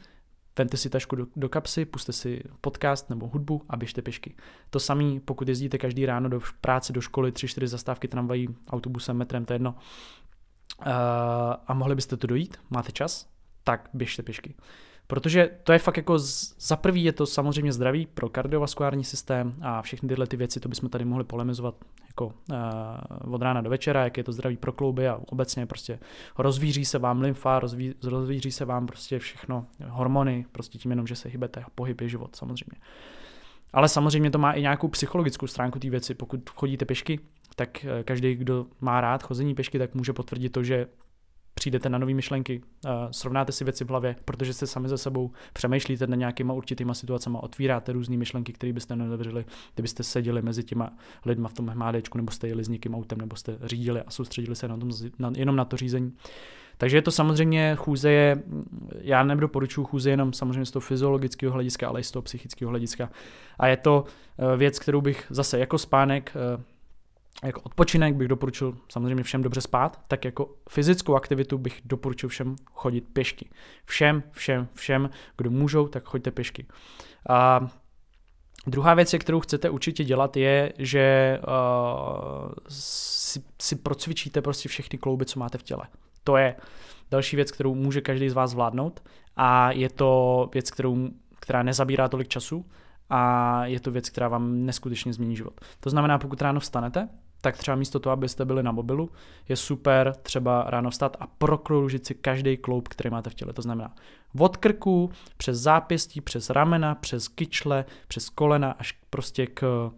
Vemte 0.57 0.77
si 0.77 0.89
tašku 0.89 1.15
do, 1.15 1.27
do 1.35 1.49
kapsy, 1.49 1.85
puste 1.85 2.13
si 2.13 2.43
podcast 2.61 3.09
nebo 3.09 3.27
hudbu 3.27 3.65
a 3.69 3.77
běžte 3.77 4.01
pěšky. 4.01 4.35
To 4.69 4.79
samé, 4.79 5.19
pokud 5.25 5.47
jezdíte 5.47 5.77
každý 5.77 6.05
ráno 6.05 6.29
do 6.29 6.41
práce, 6.61 6.93
do 6.93 7.01
školy, 7.01 7.31
3-4 7.31 7.67
zastávky 7.67 8.07
tramvají, 8.07 8.47
autobusem, 8.69 9.17
metrem, 9.17 9.45
to 9.45 9.53
je 9.53 9.55
jedno. 9.55 9.75
Uh, 10.79 10.87
a 11.67 11.73
mohli 11.73 11.95
byste 11.95 12.17
to 12.17 12.27
dojít, 12.27 12.57
máte 12.69 12.91
čas, 12.91 13.29
tak 13.63 13.89
běžte 13.93 14.23
pěšky. 14.23 14.55
Protože 15.11 15.49
to 15.63 15.73
je 15.73 15.79
fakt 15.79 15.97
jako, 15.97 16.17
za 16.59 16.75
prvý 16.75 17.03
je 17.03 17.11
to 17.11 17.25
samozřejmě 17.25 17.73
zdraví 17.73 18.05
pro 18.05 18.29
kardiovaskulární 18.29 19.03
systém 19.03 19.53
a 19.61 19.81
všechny 19.81 20.09
tyhle 20.09 20.27
ty 20.27 20.37
věci, 20.37 20.59
to 20.59 20.69
bychom 20.69 20.89
tady 20.89 21.05
mohli 21.05 21.23
polemizovat 21.23 21.75
jako 22.07 22.25
uh, 22.25 23.33
od 23.33 23.41
rána 23.41 23.61
do 23.61 23.69
večera, 23.69 24.03
jak 24.03 24.17
je 24.17 24.23
to 24.23 24.31
zdraví 24.31 24.57
pro 24.57 24.71
klouby 24.71 25.07
a 25.07 25.19
obecně 25.29 25.65
prostě 25.65 25.99
rozvíří 26.37 26.85
se 26.85 26.99
vám 26.99 27.21
lymfa, 27.21 27.59
rozví, 27.59 27.93
rozvíří 28.03 28.51
se 28.51 28.65
vám 28.65 28.87
prostě 28.87 29.19
všechno, 29.19 29.65
hormony, 29.87 30.45
prostě 30.51 30.77
tím 30.77 30.91
jenom, 30.91 31.07
že 31.07 31.15
se 31.15 31.29
hybete 31.29 31.61
a 31.61 31.69
pohyb 31.75 32.01
je 32.01 32.09
život 32.09 32.35
samozřejmě. 32.35 32.81
Ale 33.73 33.89
samozřejmě 33.89 34.31
to 34.31 34.37
má 34.37 34.51
i 34.51 34.61
nějakou 34.61 34.87
psychologickou 34.87 35.47
stránku 35.47 35.79
té 35.79 35.89
věci. 35.89 36.13
Pokud 36.13 36.49
chodíte 36.49 36.85
pěšky, 36.85 37.19
tak 37.55 37.85
eh, 37.85 38.03
každý, 38.03 38.35
kdo 38.35 38.65
má 38.81 39.01
rád 39.01 39.23
chození 39.23 39.55
pěšky, 39.55 39.79
tak 39.79 39.95
může 39.95 40.13
potvrdit 40.13 40.49
to, 40.49 40.63
že 40.63 40.87
přijdete 41.61 41.89
na 41.89 41.97
nové 41.97 42.13
myšlenky, 42.13 42.61
srovnáte 43.11 43.51
si 43.51 43.63
věci 43.63 43.85
v 43.85 43.89
hlavě, 43.89 44.15
protože 44.25 44.53
se 44.53 44.67
sami 44.67 44.89
za 44.89 44.97
sebou 44.97 45.31
přemýšlíte 45.53 46.07
na 46.07 46.15
nějakýma 46.15 46.53
určitýma 46.53 46.93
situacemi, 46.93 47.37
otvíráte 47.41 47.91
různé 47.91 48.17
myšlenky, 48.17 48.53
které 48.53 48.73
byste 48.73 48.95
nedovřeli, 48.95 49.45
kdybyste 49.73 50.03
seděli 50.03 50.41
mezi 50.41 50.63
těma 50.63 50.93
lidma 51.25 51.49
v 51.49 51.53
tom 51.53 51.67
hmádečku, 51.67 52.17
nebo 52.17 52.31
jste 52.31 52.47
jeli 52.47 52.63
s 52.63 52.67
někým 52.67 52.95
autem, 52.95 53.17
nebo 53.17 53.35
jste 53.35 53.57
řídili 53.63 54.01
a 54.01 54.11
soustředili 54.11 54.55
se 54.55 54.67
na 54.67 54.77
tom, 54.77 54.89
na, 55.19 55.31
jenom 55.35 55.55
na 55.55 55.65
to 55.65 55.77
řízení. 55.77 56.13
Takže 56.77 56.97
je 56.97 57.01
to 57.01 57.11
samozřejmě 57.11 57.75
chůze 57.75 58.11
je, 58.11 58.43
já 59.01 59.23
nedoporučuji 59.23 59.83
chůze 59.83 60.09
jenom 60.09 60.33
samozřejmě 60.33 60.65
z 60.65 60.71
toho 60.71 60.81
fyziologického 60.81 61.53
hlediska, 61.53 61.87
ale 61.87 61.99
i 61.99 62.03
z 62.03 62.11
toho 62.11 62.23
psychického 62.23 62.69
hlediska. 62.69 63.09
A 63.59 63.67
je 63.67 63.77
to 63.77 64.03
eh, 64.03 64.57
věc, 64.57 64.79
kterou 64.79 65.01
bych 65.01 65.25
zase 65.29 65.59
jako 65.59 65.77
spánek 65.77 66.31
eh, 66.35 66.63
jako 67.47 67.61
odpočinek 67.61 68.15
bych 68.15 68.27
doporučil 68.27 68.77
samozřejmě 68.89 69.23
všem 69.23 69.41
dobře 69.41 69.61
spát, 69.61 70.01
tak 70.07 70.25
jako 70.25 70.55
fyzickou 70.69 71.15
aktivitu 71.15 71.57
bych 71.57 71.81
doporučil 71.85 72.29
všem 72.29 72.55
chodit 72.73 73.01
pěšky. 73.13 73.49
Všem, 73.85 74.23
všem, 74.31 74.67
všem, 74.73 75.09
kdo 75.37 75.51
můžou, 75.51 75.87
tak 75.87 76.03
choďte 76.03 76.31
pěšky. 76.31 76.65
A 77.29 77.67
druhá 78.67 78.93
věc, 78.93 79.15
kterou 79.19 79.39
chcete 79.39 79.69
určitě 79.69 80.03
dělat, 80.03 80.37
je, 80.37 80.73
že 80.77 81.39
uh, 81.47 82.51
si, 82.69 83.43
si 83.61 83.75
procvičíte 83.75 84.41
prostě 84.41 84.69
všechny 84.69 84.99
klouby, 84.99 85.25
co 85.25 85.39
máte 85.39 85.57
v 85.57 85.63
těle. 85.63 85.83
To 86.23 86.37
je 86.37 86.55
další 87.11 87.35
věc, 87.35 87.51
kterou 87.51 87.75
může 87.75 88.01
každý 88.01 88.29
z 88.29 88.33
vás 88.33 88.51
zvládnout 88.51 89.03
a 89.35 89.71
je 89.71 89.89
to 89.89 90.49
věc, 90.53 90.71
kterou, 90.71 91.09
která 91.39 91.63
nezabírá 91.63 92.07
tolik 92.07 92.27
času 92.27 92.65
a 93.09 93.65
je 93.65 93.79
to 93.79 93.91
věc, 93.91 94.09
která 94.09 94.27
vám 94.27 94.65
neskutečně 94.65 95.13
změní 95.13 95.35
život. 95.35 95.61
To 95.79 95.89
znamená, 95.89 96.17
pokud 96.17 96.41
ráno 96.41 96.59
vstanete, 96.59 97.09
tak 97.41 97.57
třeba 97.57 97.75
místo 97.77 97.99
toho, 97.99 98.13
abyste 98.13 98.45
byli 98.45 98.63
na 98.63 98.71
mobilu, 98.71 99.09
je 99.49 99.55
super 99.55 100.13
třeba 100.23 100.65
ráno 100.67 100.89
vstat 100.89 101.17
a 101.19 101.27
prokroužit 101.27 102.05
si 102.05 102.15
každý 102.15 102.57
kloub, 102.57 102.87
který 102.87 103.09
máte 103.09 103.29
v 103.29 103.33
těle. 103.33 103.53
To 103.53 103.61
znamená 103.61 103.93
od 104.39 104.57
krku, 104.57 105.11
přes 105.37 105.57
zápěstí, 105.57 106.21
přes 106.21 106.49
ramena, 106.49 106.95
přes 106.95 107.27
kyčle, 107.27 107.85
přes 108.07 108.29
kolena 108.29 108.71
až 108.71 108.97
prostě 109.09 109.47
k 109.47 109.91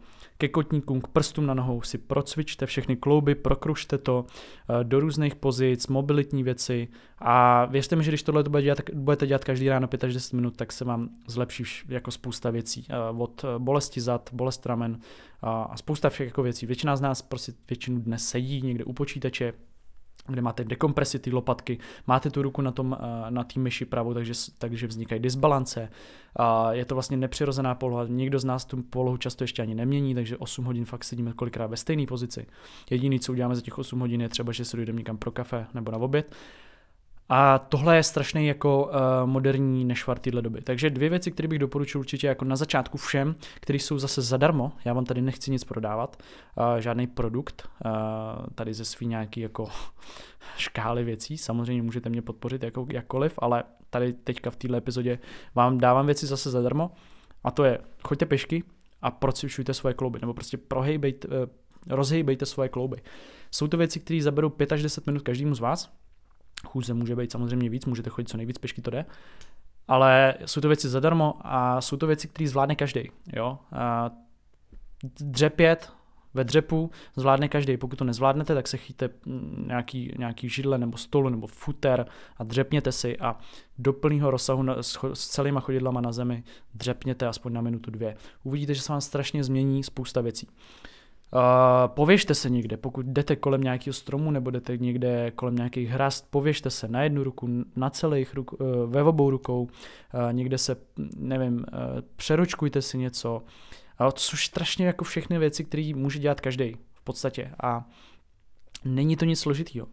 ke 0.43 0.49
kotníkům, 0.49 1.01
k 1.01 1.07
prstům 1.07 1.45
na 1.45 1.53
nohou 1.53 1.81
si 1.81 1.97
procvičte 1.97 2.65
všechny 2.65 2.95
klouby, 2.95 3.35
prokrušte 3.35 3.97
to 3.97 4.25
eh, 4.25 4.83
do 4.83 4.99
různých 4.99 5.35
pozic, 5.35 5.87
mobilitní 5.87 6.43
věci 6.43 6.87
a 7.19 7.65
věřte 7.65 7.95
mi, 7.95 8.03
že 8.03 8.11
když 8.11 8.23
tohle 8.23 8.43
budete 8.93 9.27
dělat 9.27 9.43
každý 9.43 9.69
ráno 9.69 9.87
5 9.87 10.03
až 10.03 10.13
10 10.13 10.33
minut, 10.33 10.55
tak 10.55 10.71
se 10.71 10.85
vám 10.85 11.09
zlepší 11.27 11.63
jako 11.87 12.11
spousta 12.11 12.51
věcí. 12.51 12.85
Eh, 12.89 12.95
od 13.17 13.43
eh, 13.43 13.47
bolesti 13.59 14.01
zad, 14.01 14.29
bolest 14.33 14.65
ramen 14.65 14.99
a 15.41 15.77
spousta 15.77 16.09
všech 16.09 16.27
jako 16.27 16.43
věcí. 16.43 16.65
Většina 16.65 16.95
z 16.95 17.01
nás 17.01 17.21
prostě 17.21 17.53
většinu 17.69 17.99
dnes 17.99 18.27
sedí 18.27 18.61
někde 18.61 18.83
u 18.83 18.93
počítače, 18.93 19.53
kde 20.27 20.41
máte 20.41 20.63
dekompresi 20.63 21.19
ty 21.19 21.31
lopatky, 21.31 21.77
máte 22.07 22.29
tu 22.29 22.41
ruku 22.41 22.61
na 22.61 22.71
tom, 22.71 22.97
eh, 22.99 23.31
na 23.31 23.45
myši 23.57 23.85
pravou, 23.85 24.13
takže, 24.13 24.33
takže 24.57 24.87
vznikají 24.87 25.21
disbalance. 25.21 25.89
Je 26.71 26.85
to 26.85 26.95
vlastně 26.95 27.17
nepřirozená 27.17 27.75
poloha, 27.75 28.05
nikdo 28.07 28.39
z 28.39 28.45
nás 28.45 28.65
tu 28.65 28.81
polohu 28.81 29.17
často 29.17 29.43
ještě 29.43 29.61
ani 29.61 29.75
nemění, 29.75 30.15
takže 30.15 30.37
8 30.37 30.65
hodin 30.65 30.85
fakt 30.85 31.03
sedíme 31.03 31.33
kolikrát 31.33 31.67
ve 31.67 31.77
stejné 31.77 32.05
pozici. 32.05 32.45
Jediný, 32.89 33.19
co 33.19 33.31
uděláme 33.31 33.55
za 33.55 33.61
těch 33.61 33.77
8 33.77 33.99
hodin, 33.99 34.21
je 34.21 34.29
třeba, 34.29 34.51
že 34.51 34.65
se 34.65 34.77
dojdeme 34.77 34.97
někam 34.97 35.17
pro 35.17 35.31
kafe 35.31 35.65
nebo 35.73 35.91
na 35.91 35.97
oběd 35.97 36.35
a 37.35 37.59
tohle 37.59 37.95
je 37.95 38.03
strašný 38.03 38.47
jako 38.47 38.85
uh, 38.85 39.29
moderní 39.29 39.85
nešvar 39.85 40.19
téhle 40.19 40.41
doby. 40.41 40.61
Takže 40.61 40.89
dvě 40.89 41.09
věci, 41.09 41.31
které 41.31 41.47
bych 41.47 41.59
doporučil 41.59 41.99
určitě 41.99 42.27
jako 42.27 42.45
na 42.45 42.55
začátku 42.55 42.97
všem, 42.97 43.35
které 43.55 43.79
jsou 43.79 43.99
zase 43.99 44.21
zadarmo. 44.21 44.71
Já 44.85 44.93
vám 44.93 45.05
tady 45.05 45.21
nechci 45.21 45.51
nic 45.51 45.63
prodávat, 45.63 46.23
uh, 46.57 46.79
žádný 46.79 47.07
produkt, 47.07 47.69
uh, 47.85 47.91
tady 48.55 48.73
ze 48.73 48.85
svý 48.85 49.07
nějaký 49.07 49.39
jako 49.39 49.69
škály 50.57 51.03
věcí. 51.03 51.37
Samozřejmě 51.37 51.83
můžete 51.83 52.09
mě 52.09 52.21
podpořit 52.21 52.63
jako, 52.63 52.87
jakkoliv, 52.89 53.33
ale 53.37 53.63
tady 53.89 54.13
teďka 54.13 54.51
v 54.51 54.55
této 54.55 54.75
epizodě 54.75 55.19
vám 55.55 55.77
dávám 55.77 56.05
věci 56.05 56.25
zase 56.25 56.51
zadarmo. 56.51 56.91
A 57.43 57.51
to 57.51 57.63
je, 57.63 57.79
choďte 58.03 58.25
pešky 58.25 58.63
a 59.01 59.11
procvičujte 59.11 59.73
svoje 59.73 59.93
klouby, 59.93 60.19
nebo 60.21 60.33
prostě 60.33 60.57
prohejbejte, 60.57 61.27
rozhejbejte 61.89 62.45
svoje 62.45 62.69
klouby. 62.69 62.97
Jsou 63.51 63.67
to 63.67 63.77
věci, 63.77 63.99
které 63.99 64.21
zaberou 64.21 64.49
5 64.49 64.71
až 64.71 64.83
10 64.83 65.07
minut 65.07 65.21
každému 65.21 65.55
z 65.55 65.59
vás, 65.59 66.02
chůze 66.67 66.93
může 66.93 67.15
být 67.15 67.31
samozřejmě 67.31 67.69
víc, 67.69 67.85
můžete 67.85 68.09
chodit 68.09 68.29
co 68.29 68.37
nejvíc 68.37 68.57
pešky, 68.57 68.81
to 68.81 68.91
jde. 68.91 69.05
Ale 69.87 70.35
jsou 70.45 70.61
to 70.61 70.67
věci 70.67 70.89
zadarmo 70.89 71.33
a 71.41 71.81
jsou 71.81 71.97
to 71.97 72.07
věci, 72.07 72.27
které 72.27 72.49
zvládne 72.49 72.75
každý. 72.75 73.09
Jo? 73.33 73.59
dřepět 75.19 75.91
ve 76.33 76.43
dřepu 76.43 76.91
zvládne 77.15 77.47
každý. 77.47 77.77
Pokud 77.77 77.95
to 77.95 78.05
nezvládnete, 78.05 78.55
tak 78.55 78.67
se 78.67 78.77
chyťte 78.77 79.09
mm, 79.25 79.65
nějaký, 79.67 80.13
nějaký 80.17 80.49
židle 80.49 80.77
nebo 80.77 80.97
stolu 80.97 81.29
nebo 81.29 81.47
futer 81.47 82.05
a 82.37 82.43
dřepněte 82.43 82.91
si 82.91 83.17
a 83.19 83.37
do 83.77 83.93
plného 83.93 84.31
rozsahu 84.31 84.65
s, 84.81 84.97
s 85.13 85.27
celýma 85.27 85.59
chodidlama 85.59 86.01
na 86.01 86.11
zemi 86.11 86.43
dřepněte 86.73 87.27
aspoň 87.27 87.53
na 87.53 87.61
minutu 87.61 87.91
dvě. 87.91 88.15
Uvidíte, 88.43 88.73
že 88.73 88.81
se 88.81 88.91
vám 88.91 89.01
strašně 89.01 89.43
změní 89.43 89.83
spousta 89.83 90.21
věcí. 90.21 90.47
Uh, 90.47 90.53
pověžte 91.87 92.35
se 92.35 92.49
někde, 92.49 92.77
pokud 92.77 93.05
jdete 93.05 93.35
kolem 93.35 93.61
nějakého 93.61 93.93
stromu 93.93 94.31
nebo 94.31 94.49
jdete 94.49 94.77
někde 94.77 95.31
kolem 95.31 95.55
nějakých 95.55 95.89
hrast, 95.89 96.27
pověžte 96.29 96.69
se 96.69 96.87
na 96.87 97.03
jednu 97.03 97.23
ruku, 97.23 97.63
na 97.75 97.89
celých 97.89 98.33
ruk, 98.33 98.53
uh, 98.53 98.59
ve 98.85 99.03
obou 99.03 99.29
rukou, 99.29 99.63
uh, 99.63 99.69
někde 100.31 100.57
se, 100.57 100.75
nevím, 101.17 101.55
uh, 101.55 101.63
přeročkujte 102.15 102.81
si 102.81 102.97
něco, 102.97 103.43
uh, 104.01 104.07
což 104.13 104.45
strašně 104.45 104.85
jako 104.85 105.05
všechny 105.05 105.39
věci, 105.39 105.63
které 105.63 105.91
může 105.95 106.19
dělat 106.19 106.41
každý 106.41 106.75
v 106.93 107.03
podstatě 107.03 107.51
a 107.63 107.89
není 108.85 109.15
to 109.15 109.25
nic 109.25 109.39
složitýho. 109.39 109.87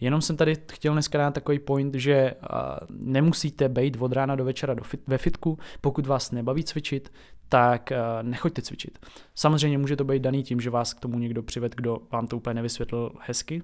Jenom 0.00 0.20
jsem 0.20 0.36
tady 0.36 0.56
chtěl 0.72 0.92
dneska 0.92 1.18
dát 1.18 1.34
takový 1.34 1.58
point, 1.58 1.94
že 1.94 2.34
uh, 2.34 2.58
nemusíte 2.90 3.68
být 3.68 3.96
od 4.00 4.12
rána 4.12 4.36
do 4.36 4.44
večera 4.44 4.74
do 4.74 4.84
fit, 4.84 5.00
ve 5.06 5.18
fitku, 5.18 5.58
pokud 5.80 6.06
vás 6.06 6.30
nebaví 6.30 6.64
cvičit, 6.64 7.12
tak 7.48 7.92
uh, 7.92 8.28
nechoďte 8.28 8.62
cvičit. 8.62 9.06
Samozřejmě 9.34 9.78
může 9.78 9.96
to 9.96 10.04
být 10.04 10.22
daný 10.22 10.42
tím, 10.42 10.60
že 10.60 10.70
vás 10.70 10.94
k 10.94 11.00
tomu 11.00 11.18
někdo 11.18 11.42
přived, 11.42 11.74
kdo 11.74 11.98
vám 12.12 12.26
to 12.26 12.36
úplně 12.36 12.54
nevysvětlil 12.54 13.12
hezky, 13.20 13.62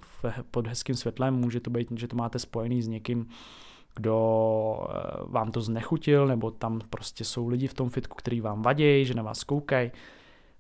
pod 0.51 0.67
hezkým 0.67 0.95
světlem, 0.95 1.35
může 1.35 1.61
to 1.61 1.71
být, 1.71 1.89
že 1.97 2.09
to 2.09 2.17
máte 2.17 2.39
spojený 2.39 2.83
s 2.83 2.89
někým, 2.89 3.29
kdo 3.95 4.19
uh, 4.81 5.33
vám 5.33 5.51
to 5.51 5.61
znechutil, 5.61 6.27
nebo 6.27 6.51
tam 6.51 6.81
prostě 6.91 7.25
jsou 7.25 7.49
lidi 7.49 7.69
v 7.69 7.75
tom 7.75 7.91
fitku, 7.91 8.15
který 8.17 8.41
vám 8.41 8.63
vadí, 8.63 9.05
že 9.05 9.15
na 9.15 9.23
vás 9.23 9.45
koukají. 9.45 9.91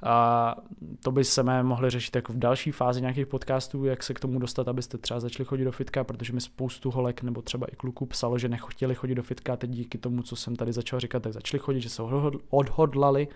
A 0.03 0.57
to 1.05 1.13
by 1.13 1.25
se 1.25 1.63
mohli 1.63 1.91
řešit 1.91 2.17
jako 2.17 2.33
v 2.33 2.39
další 2.39 2.73
fázi 2.73 3.01
nějakých 3.01 3.27
podcastů, 3.27 3.85
jak 3.85 4.03
se 4.03 4.15
k 4.15 4.21
tomu 4.21 4.39
dostat, 4.39 4.69
abyste 4.69 4.99
třeba 4.99 5.21
začali 5.21 5.45
chodit 5.45 5.65
do 5.65 5.73
fitka, 5.73 6.05
protože 6.05 6.33
mi 6.33 6.41
spoustu 6.41 6.91
holek 6.91 7.23
nebo 7.23 7.43
třeba 7.43 7.67
i 7.67 7.77
kluků 7.77 8.07
psalo, 8.07 8.39
že 8.39 8.49
nechtěli 8.49 8.95
chodit 8.95 9.15
do 9.15 9.23
fitka 9.23 9.53
a 9.53 9.57
teď 9.57 9.71
díky 9.71 9.99
tomu, 9.99 10.23
co 10.23 10.37
jsem 10.37 10.57
tady 10.57 10.73
začal 10.73 11.01
říkat, 11.01 11.23
tak 11.23 11.33
začali 11.33 11.61
chodit, 11.61 11.81
že 11.81 11.89
se 11.89 12.03
odhodlali. 12.51 13.29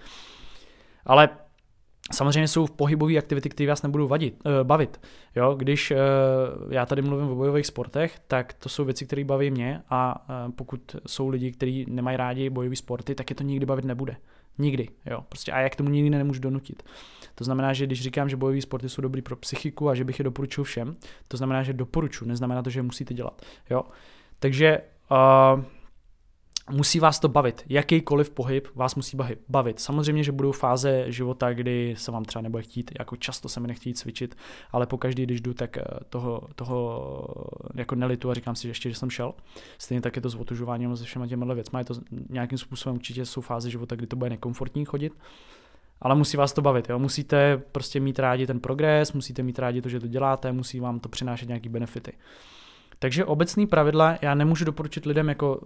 Ale 1.07 1.29
Samozřejmě 2.12 2.49
jsou 2.49 2.67
v 2.67 2.71
pohybové 2.71 3.17
aktivity, 3.17 3.49
které 3.49 3.69
vás 3.69 3.83
nebudou 3.83 4.09
vadit, 4.09 4.35
uh, 4.45 4.52
bavit. 4.62 5.00
Jo, 5.37 5.55
když 5.55 5.90
uh, 5.90 5.97
já 6.73 6.87
tady 6.87 7.02
mluvím 7.02 7.29
o 7.29 7.35
bojových 7.35 7.67
sportech, 7.67 8.21
tak 8.29 8.52
to 8.52 8.69
jsou 8.69 8.85
věci, 8.85 9.07
které 9.07 9.25
baví 9.25 9.50
mě 9.50 9.83
a 9.90 10.29
uh, 10.47 10.52
pokud 10.52 10.97
jsou 11.07 11.29
lidi, 11.29 11.52
kteří 11.52 11.87
nemají 11.88 12.17
rádi 12.17 12.50
bojové 12.50 12.76
sporty, 12.76 13.14
tak 13.14 13.31
je 13.31 13.37
to 13.37 13.43
nikdy 13.43 13.67
bavit 13.67 13.85
nebude. 13.85 14.17
Nikdy, 14.61 14.88
jo. 15.07 15.25
Prostě 15.29 15.52
a 15.52 15.61
jak 15.61 15.76
tomu 15.76 15.90
nikdy 15.90 16.11
nemůžu 16.11 16.40
donutit. 16.40 16.83
To 17.35 17.45
znamená, 17.45 17.73
že 17.73 17.87
když 17.87 18.02
říkám, 18.02 18.29
že 18.29 18.37
bojové 18.37 18.61
sporty 18.62 18.88
jsou 18.88 19.02
dobrý 19.02 19.23
pro 19.23 19.37
psychiku 19.37 19.88
a 19.88 19.95
že 19.95 20.05
bych 20.05 20.19
je 20.19 20.25
doporučil 20.25 20.64
všem, 20.64 20.97
to 21.29 21.37
znamená, 21.37 21.62
že 21.62 21.73
doporučuji, 21.73 22.25
neznamená 22.25 22.62
to, 22.62 22.71
že 22.71 22.79
je 22.79 22.83
musíte 22.83 23.14
dělat, 23.14 23.43
jo. 23.71 23.83
Takže 24.38 24.81
uh, 25.11 25.62
musí 26.70 27.00
vás 27.00 27.20
to 27.20 27.28
bavit. 27.28 27.64
Jakýkoliv 27.68 28.30
pohyb 28.30 28.68
vás 28.74 28.94
musí 28.94 29.16
bavit. 29.48 29.80
Samozřejmě, 29.80 30.24
že 30.24 30.32
budou 30.32 30.52
fáze 30.52 31.04
života, 31.08 31.52
kdy 31.52 31.94
se 31.98 32.10
vám 32.10 32.24
třeba 32.24 32.42
nebude 32.42 32.62
chtít, 32.62 32.90
jako 32.98 33.16
často 33.16 33.48
se 33.48 33.60
mi 33.60 33.68
nechtějí 33.68 33.94
cvičit, 33.94 34.36
ale 34.72 34.86
pokaždý, 34.86 35.22
když 35.22 35.40
jdu, 35.40 35.54
tak 35.54 35.76
eh, 35.76 35.84
toho, 36.08 36.42
toho 36.54 37.26
jako 37.74 37.94
nelitu 37.94 38.30
a 38.30 38.34
říkám 38.34 38.56
si, 38.56 38.62
že 38.62 38.70
ještě, 38.70 38.90
že 38.90 38.96
jsem 38.96 39.10
šel. 39.10 39.34
Stejně 39.78 40.00
tak 40.00 40.16
je 40.16 40.22
to 40.22 40.30
s 40.30 40.34
otužováním 40.34 40.96
se 40.96 41.04
všema 41.04 41.26
těmi 41.26 41.54
věcmi. 41.54 41.80
Je 41.80 41.84
to 41.84 41.94
nějakým 42.28 42.58
způsobem 42.58 42.96
určitě 42.96 43.26
jsou 43.26 43.40
fáze 43.40 43.70
života, 43.70 43.96
kdy 43.96 44.06
to 44.06 44.16
bude 44.16 44.30
nekomfortní 44.30 44.84
chodit. 44.84 45.12
Ale 46.02 46.14
musí 46.14 46.36
vás 46.36 46.52
to 46.52 46.62
bavit, 46.62 46.88
jo? 46.88 46.98
musíte 46.98 47.62
prostě 47.72 48.00
mít 48.00 48.18
rádi 48.18 48.46
ten 48.46 48.60
progres, 48.60 49.12
musíte 49.12 49.42
mít 49.42 49.58
rádi 49.58 49.82
to, 49.82 49.88
že 49.88 50.00
to 50.00 50.06
děláte, 50.06 50.52
musí 50.52 50.80
vám 50.80 51.00
to 51.00 51.08
přinášet 51.08 51.46
nějaký 51.46 51.68
benefity. 51.68 52.12
Takže 53.02 53.25
obecný 53.25 53.66
pravidla 53.66 54.19
já 54.23 54.35
nemůžu 54.35 54.64
doporučit 54.64 55.07
lidem 55.07 55.28
jako 55.28 55.61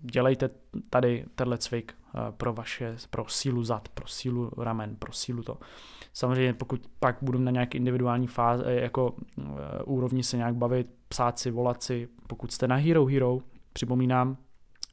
dělejte 0.00 0.50
tady 0.90 1.24
tenhle 1.34 1.58
cvik 1.58 1.94
eh, 2.14 2.18
pro 2.36 2.52
vaše, 2.52 2.96
pro 3.10 3.24
sílu 3.28 3.64
zad, 3.64 3.88
pro 3.88 4.06
sílu 4.06 4.50
ramen, 4.56 4.96
pro 4.96 5.12
sílu 5.12 5.42
to. 5.42 5.58
Samozřejmě 6.12 6.54
pokud 6.54 6.80
pak 7.00 7.16
budu 7.22 7.38
na 7.38 7.50
nějaké 7.50 7.78
individuální 7.78 8.26
fáze, 8.26 8.64
eh, 8.66 8.80
jako 8.80 9.10
uh, 9.10 9.44
úrovni 9.84 10.22
se 10.22 10.36
nějak 10.36 10.54
bavit, 10.54 10.86
psát 11.08 11.38
si, 11.38 11.50
volat 11.50 11.82
si, 11.82 12.08
pokud 12.26 12.52
jste 12.52 12.68
na 12.68 12.76
Hero 12.76 13.06
Hero, 13.06 13.38
připomínám, 13.72 14.36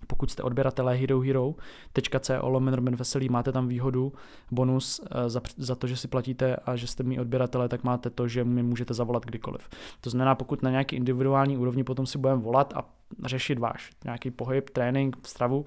pokud 0.07 0.31
jste 0.31 0.43
odběratelé 0.43 0.95
Hero 0.95 1.19
Hero.co 1.19 2.47
lomen 2.47 2.73
Robin 2.73 2.95
Veselý, 2.95 3.29
máte 3.29 3.51
tam 3.51 3.67
výhodu, 3.67 4.13
bonus 4.51 5.01
eh, 5.11 5.29
za, 5.29 5.41
za 5.57 5.75
to, 5.75 5.87
že 5.87 5.97
si 5.97 6.07
platíte 6.07 6.55
a 6.55 6.75
že 6.75 6.87
jste 6.87 7.03
mý 7.03 7.19
odběratelé, 7.19 7.69
tak 7.69 7.83
máte 7.83 8.09
to, 8.09 8.27
že 8.27 8.43
mi 8.43 8.63
můžete 8.63 8.93
zavolat 8.93 9.25
kdykoliv. 9.25 9.69
To 10.01 10.09
znamená, 10.09 10.35
pokud 10.35 10.63
na 10.63 10.69
nějaký 10.69 10.95
individuální 10.95 11.57
úrovni 11.57 11.83
potom 11.83 12.05
si 12.05 12.17
budeme 12.17 12.41
volat 12.41 12.73
a 12.75 12.85
řešit 13.25 13.59
váš 13.59 13.89
nějaký 14.05 14.31
pohyb, 14.31 14.69
trénink, 14.69 15.27
stravu, 15.27 15.65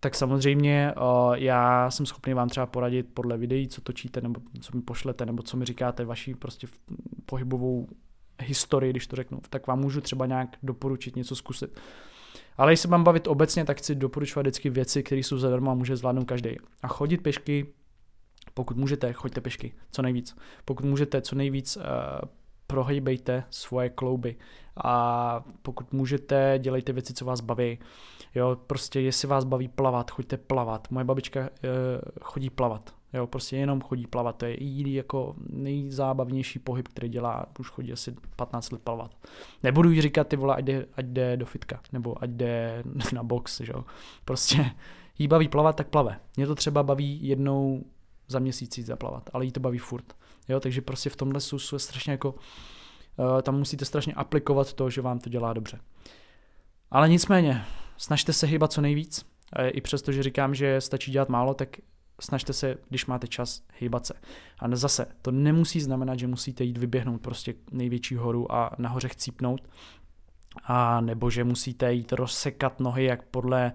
tak 0.00 0.14
samozřejmě 0.14 0.94
uh, 0.96 1.34
já 1.34 1.90
jsem 1.90 2.06
schopný 2.06 2.34
vám 2.34 2.48
třeba 2.48 2.66
poradit 2.66 3.06
podle 3.14 3.38
videí, 3.38 3.68
co 3.68 3.80
točíte, 3.80 4.20
nebo 4.20 4.40
co 4.60 4.76
mi 4.76 4.82
pošlete, 4.82 5.26
nebo 5.26 5.42
co 5.42 5.56
mi 5.56 5.64
říkáte, 5.64 6.04
vaší 6.04 6.34
prostě 6.34 6.66
pohybovou 7.26 7.88
historii, 8.40 8.92
když 8.92 9.06
to 9.06 9.16
řeknu, 9.16 9.40
tak 9.50 9.66
vám 9.66 9.80
můžu 9.80 10.00
třeba 10.00 10.26
nějak 10.26 10.56
doporučit 10.62 11.16
něco 11.16 11.36
zkusit. 11.36 11.80
Ale 12.56 12.72
když 12.72 12.80
se 12.80 12.88
mám 12.88 13.04
bavit 13.04 13.28
obecně, 13.28 13.64
tak 13.64 13.78
chci 13.78 13.94
doporučovat 13.94 14.46
vždycky 14.46 14.70
věci, 14.70 15.02
které 15.02 15.18
jsou 15.18 15.38
zadarmo 15.38 15.70
a 15.70 15.74
může 15.74 15.96
zvládnout 15.96 16.24
každý. 16.24 16.56
A 16.82 16.88
chodit 16.88 17.18
pešky, 17.18 17.66
pokud 18.54 18.76
můžete, 18.76 19.12
choďte 19.12 19.40
pešky, 19.40 19.72
co 19.90 20.02
nejvíc. 20.02 20.36
Pokud 20.64 20.86
můžete, 20.86 21.20
co 21.20 21.34
nejvíc 21.34 21.76
uh, 21.76 21.82
prohýbejte 22.66 23.44
svoje 23.50 23.90
klouby 23.90 24.36
a 24.84 25.44
pokud 25.62 25.92
můžete, 25.92 26.58
dělejte 26.58 26.92
věci, 26.92 27.14
co 27.14 27.24
vás 27.24 27.40
baví. 27.40 27.78
Jo, 28.34 28.56
prostě 28.66 29.00
jestli 29.00 29.28
vás 29.28 29.44
baví 29.44 29.68
plavat, 29.68 30.10
choďte 30.10 30.36
plavat. 30.36 30.90
Moje 30.90 31.04
babička 31.04 31.40
uh, 31.40 31.46
chodí 32.22 32.50
plavat. 32.50 32.94
Jo, 33.14 33.26
prostě 33.26 33.56
jenom 33.56 33.80
chodí 33.80 34.06
plavat. 34.06 34.36
To 34.36 34.44
je 34.44 34.64
jediný 34.64 34.94
jako 34.94 35.34
nejzábavnější 35.50 36.58
pohyb, 36.58 36.88
který 36.88 37.08
dělá. 37.08 37.46
Už 37.58 37.70
chodí 37.70 37.92
asi 37.92 38.14
15 38.36 38.72
let 38.72 38.82
plavat. 38.82 39.10
Nebudu 39.62 39.90
jí 39.90 40.02
říkat, 40.02 40.28
ty 40.28 40.36
vole, 40.36 40.56
ať 40.56 40.64
jde, 40.64 40.86
ať 40.94 41.06
jde 41.06 41.36
do 41.36 41.46
fitka, 41.46 41.80
nebo 41.92 42.22
ať 42.22 42.30
jde 42.30 42.82
na 43.12 43.22
box, 43.22 43.60
jo. 43.60 43.84
Prostě 44.24 44.70
jí 45.18 45.28
baví 45.28 45.48
plavat, 45.48 45.76
tak 45.76 45.88
plave. 45.88 46.20
Mě 46.36 46.46
to 46.46 46.54
třeba 46.54 46.82
baví 46.82 47.26
jednou 47.26 47.84
za 48.28 48.38
měsíc 48.38 48.78
jít 48.78 48.86
zaplavat, 48.86 49.30
ale 49.32 49.44
jí 49.44 49.52
to 49.52 49.60
baví 49.60 49.78
furt. 49.78 50.16
Jo, 50.48 50.60
takže 50.60 50.80
prostě 50.80 51.10
v 51.10 51.16
tomhle 51.16 51.40
je 51.72 51.78
strašně 51.78 52.12
jako, 52.12 52.30
uh, 52.30 53.42
tam 53.42 53.58
musíte 53.58 53.84
strašně 53.84 54.14
aplikovat 54.14 54.72
to, 54.72 54.90
že 54.90 55.00
vám 55.00 55.18
to 55.18 55.30
dělá 55.30 55.52
dobře. 55.52 55.78
Ale 56.90 57.08
nicméně, 57.08 57.64
snažte 57.96 58.32
se 58.32 58.46
hýbat 58.46 58.72
co 58.72 58.80
nejvíc. 58.80 59.26
I 59.68 59.80
přesto, 59.80 60.12
že 60.12 60.22
říkám, 60.22 60.54
že 60.54 60.80
stačí 60.80 61.10
dělat 61.10 61.28
málo, 61.28 61.54
tak 61.54 61.68
snažte 62.22 62.52
se, 62.52 62.76
když 62.88 63.06
máte 63.06 63.26
čas, 63.26 63.62
hýbat 63.78 64.06
se. 64.06 64.14
A 64.58 64.76
zase, 64.76 65.06
to 65.22 65.30
nemusí 65.30 65.80
znamenat, 65.80 66.18
že 66.18 66.26
musíte 66.26 66.64
jít 66.64 66.78
vyběhnout 66.78 67.20
prostě 67.20 67.54
největší 67.70 68.14
horu 68.14 68.52
a 68.52 68.70
nahoře 68.78 69.08
chcípnout, 69.08 69.68
a 70.64 71.00
nebo 71.00 71.30
že 71.30 71.44
musíte 71.44 71.92
jít 71.92 72.12
rozsekat 72.12 72.80
nohy, 72.80 73.04
jak 73.04 73.22
podle 73.22 73.72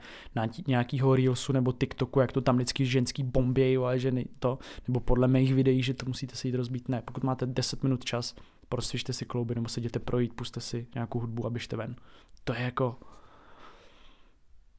nějakého 0.68 1.16
Reelsu 1.16 1.54
nebo 1.54 1.72
TikToku, 1.72 2.20
jak 2.20 2.32
to 2.32 2.42
tam 2.42 2.56
vždycky 2.56 2.86
ženský 2.86 3.24
bombějí, 3.24 3.78
ale 3.78 4.00
že 4.00 4.12
to, 4.40 4.60
nebo 4.88 5.00
podle 5.00 5.28
mých 5.28 5.54
videí, 5.54 5.84
že 5.84 5.94
to 5.94 6.06
musíte 6.06 6.36
si 6.36 6.48
jít 6.48 6.56
rozbít. 6.56 6.90
Ne, 6.90 7.02
pokud 7.06 7.24
máte 7.24 7.46
10 7.46 7.84
minut 7.84 8.06
čas, 8.06 8.36
prostě 8.70 9.14
si 9.14 9.26
klouby 9.26 9.56
nebo 9.56 9.70
se 9.70 9.80
jděte 9.80 10.00
projít, 10.00 10.34
puste 10.34 10.62
si 10.62 10.88
nějakou 10.96 11.20
hudbu 11.20 11.46
a 11.46 11.50
běžte 11.50 11.78
ven. 11.78 11.96
To 12.44 12.54
je 12.54 12.62
jako, 12.62 12.96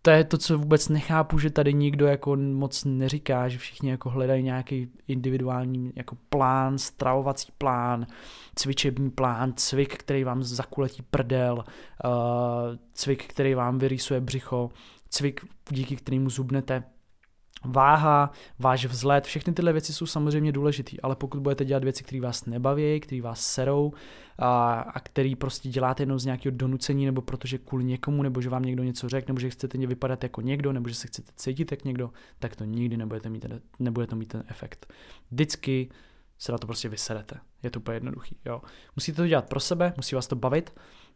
to 0.09 0.13
je 0.13 0.25
to, 0.25 0.39
co 0.39 0.59
vůbec 0.59 0.89
nechápu, 0.89 1.39
že 1.39 1.51
tady 1.51 1.75
nikdo 1.75 2.07
jako 2.07 2.37
moc 2.37 2.85
neříká, 2.85 3.49
že 3.49 3.59
všichni 3.59 3.91
jako 3.91 4.11
hledají 4.11 4.43
nějaký 4.43 4.89
individuální 5.09 5.93
jako 5.97 6.17
plán, 6.29 6.79
stravovací 6.79 7.53
plán, 7.59 8.07
cvičební 8.55 9.11
plán, 9.11 9.53
cvik, 9.57 9.97
který 9.97 10.25
vám 10.25 10.43
zakuletí 10.43 11.03
prdel, 11.11 11.55
uh, 11.55 12.13
cvik, 12.93 13.27
který 13.27 13.55
vám 13.55 13.79
vyrýsuje 13.79 14.21
břicho, 14.21 14.71
cvik, 15.09 15.41
díky 15.71 15.97
kterému 15.97 16.31
zubnete 16.31 16.83
váha, 17.65 18.31
váš 18.59 18.85
vzhled, 18.85 19.25
všechny 19.25 19.53
tyhle 19.53 19.73
věci 19.73 19.93
jsou 19.93 20.07
samozřejmě 20.07 20.53
důležité, 20.53 20.97
ale 21.03 21.17
pokud 21.17 21.41
budete 21.41 21.65
dělat 21.65 21.85
věci, 21.85 22.05
které 22.05 22.21
vás 22.21 22.47
nebaví, 22.47 23.01
které 23.01 23.23
vás 23.23 23.41
serou 23.41 23.93
a, 24.39 24.73
a 24.81 25.01
který 25.01 25.37
prostě 25.37 25.69
děláte 25.69 26.03
jenom 26.03 26.19
z 26.19 26.25
nějakého 26.25 26.57
donucení, 26.57 27.07
nebo 27.07 27.23
protože 27.23 27.59
kvůli 27.59 27.85
někomu, 27.85 28.23
nebo 28.23 28.41
že 28.41 28.49
vám 28.51 28.63
někdo 28.63 28.83
něco 28.83 29.09
řekne, 29.09 29.33
nebo 29.33 29.41
že 29.41 29.51
chcete 29.51 29.79
vypadat 29.79 30.23
jako 30.23 30.41
někdo, 30.41 30.73
nebo 30.73 30.89
že 30.89 30.95
se 30.95 31.07
chcete 31.07 31.33
cítit 31.37 31.71
jak 31.71 31.85
někdo, 31.85 32.11
tak 32.39 32.57
to 32.57 32.65
nikdy 32.65 32.97
nebudete 32.97 33.29
mít, 33.31 33.41
ten, 33.41 33.61
nebude 33.79 34.07
to 34.07 34.17
mít 34.17 34.29
ten 34.29 34.45
efekt. 34.49 34.93
Vždycky 35.31 35.89
se 36.39 36.53
na 36.53 36.59
to 36.59 36.67
prostě 36.67 36.89
vyserete. 36.89 37.41
Je 37.63 37.71
to 37.71 37.81
úplně 37.81 37.97
jednoduchý. 37.97 38.37
Jo. 38.45 38.63
Musíte 38.97 39.17
to 39.17 39.27
dělat 39.27 39.49
pro 39.49 39.61
sebe, 39.61 39.93
musí 39.97 40.15
vás 40.15 40.27
to 40.27 40.37
bavit 40.37 40.73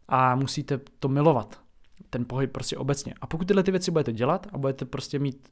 a 0.07 0.35
musíte 0.35 0.79
to 0.99 1.07
milovat. 1.07 1.61
Ten 2.09 2.25
pohyb 2.25 2.51
prostě 2.51 2.77
obecně. 2.77 3.13
A 3.21 3.27
pokud 3.27 3.47
tyhle 3.47 3.63
ty 3.63 3.71
věci 3.71 3.91
budete 3.91 4.13
dělat 4.13 4.47
a 4.53 4.57
budete 4.57 4.85
prostě 4.85 5.19
mít 5.19 5.49